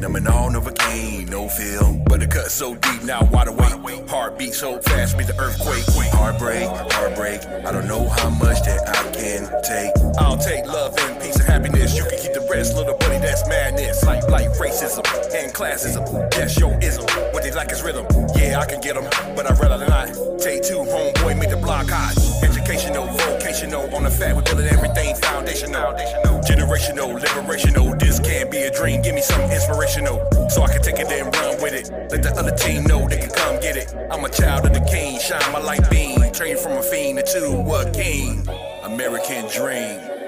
[0.00, 2.02] Numbing all Novocaine, no feel.
[2.06, 4.08] But it cut so deep, now why wide awake.
[4.08, 5.84] Heartbeat so fast, beat the earthquake.
[6.14, 7.44] Heartbreak, heartbreak.
[7.44, 9.92] I don't know how much that I can take.
[10.18, 11.94] I'll take love and peace and happiness.
[11.94, 14.02] You can keep the rest, little buddy, that's madness.
[14.02, 15.04] Like, like racism
[15.34, 16.30] and classism.
[16.30, 17.04] That's your ism.
[17.32, 18.06] What they like is rhythm.
[18.34, 20.08] Yeah, I can get them, but I'd rather not.
[20.38, 22.16] Take two, homeboy, make the block hot.
[22.42, 25.92] Educational, vocational, on the fact we building everything foundational.
[26.46, 30.18] Generational, liberational, this can't be a dream, give me something inspirational.
[30.48, 31.90] So I can take it and run with it.
[32.10, 33.94] Let the other team know they can come get it.
[34.10, 36.20] I'm a child of the king, shine my light beam.
[36.32, 38.46] Train from a fiend to a king.
[38.84, 40.19] American dream.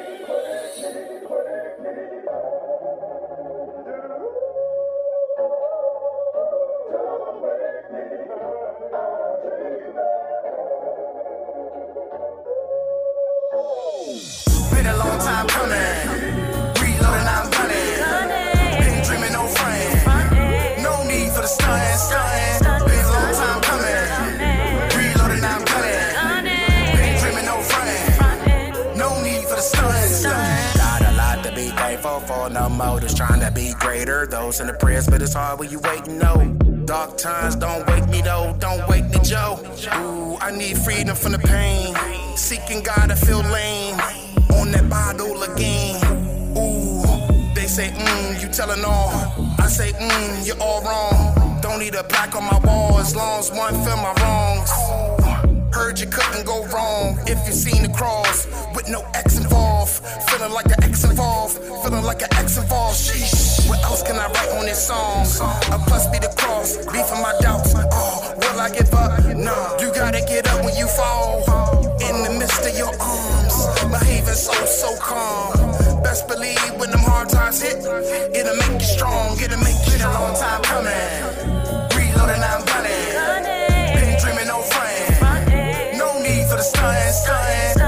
[31.63, 34.27] Be thankful for, no motives trying to be greater.
[34.27, 36.35] Those in the prayers, but it's hard when you waiting, no.
[36.85, 39.61] Dark times don't wake me though, don't wake me, Joe.
[39.97, 41.95] Ooh, I need freedom from the pain.
[42.37, 43.99] Seeking God, I feel lame.
[44.59, 45.97] On that bottle again.
[46.59, 47.03] Ooh,
[47.55, 49.11] they say, mmm, you telling all.
[49.59, 51.61] I say, mmm, you're all wrong.
[51.61, 54.71] Don't need a plaque on my wall as long as one feel my wrongs.
[55.73, 59.72] Heard you couldn't go wrong if you seen the cross with no X involved.
[60.03, 62.99] Feeling like an X involved, feeling like an X involved.
[62.99, 65.23] Sheesh, what else can I write on this song?
[65.71, 67.73] A plus be the cross, be for my doubts.
[67.77, 69.23] Oh, will I give up?
[69.37, 71.43] No, you gotta get up when you fall.
[72.03, 73.55] In the midst of your arms,
[73.91, 76.03] behaving so, so calm.
[76.03, 80.03] Best believe when them hard times hit, it'll make you strong, it'll make you Been
[80.03, 80.93] a long time coming.
[81.95, 83.47] Reloading, I'm gunning.
[83.95, 85.97] Been dreaming, no frame.
[85.97, 87.82] No need for the stunting.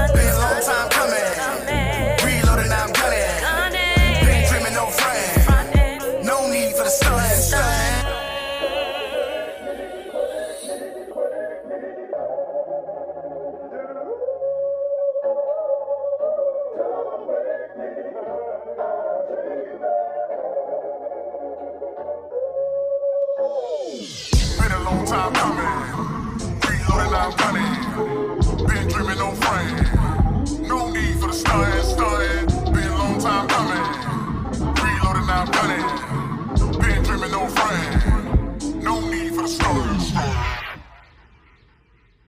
[31.45, 31.84] stars.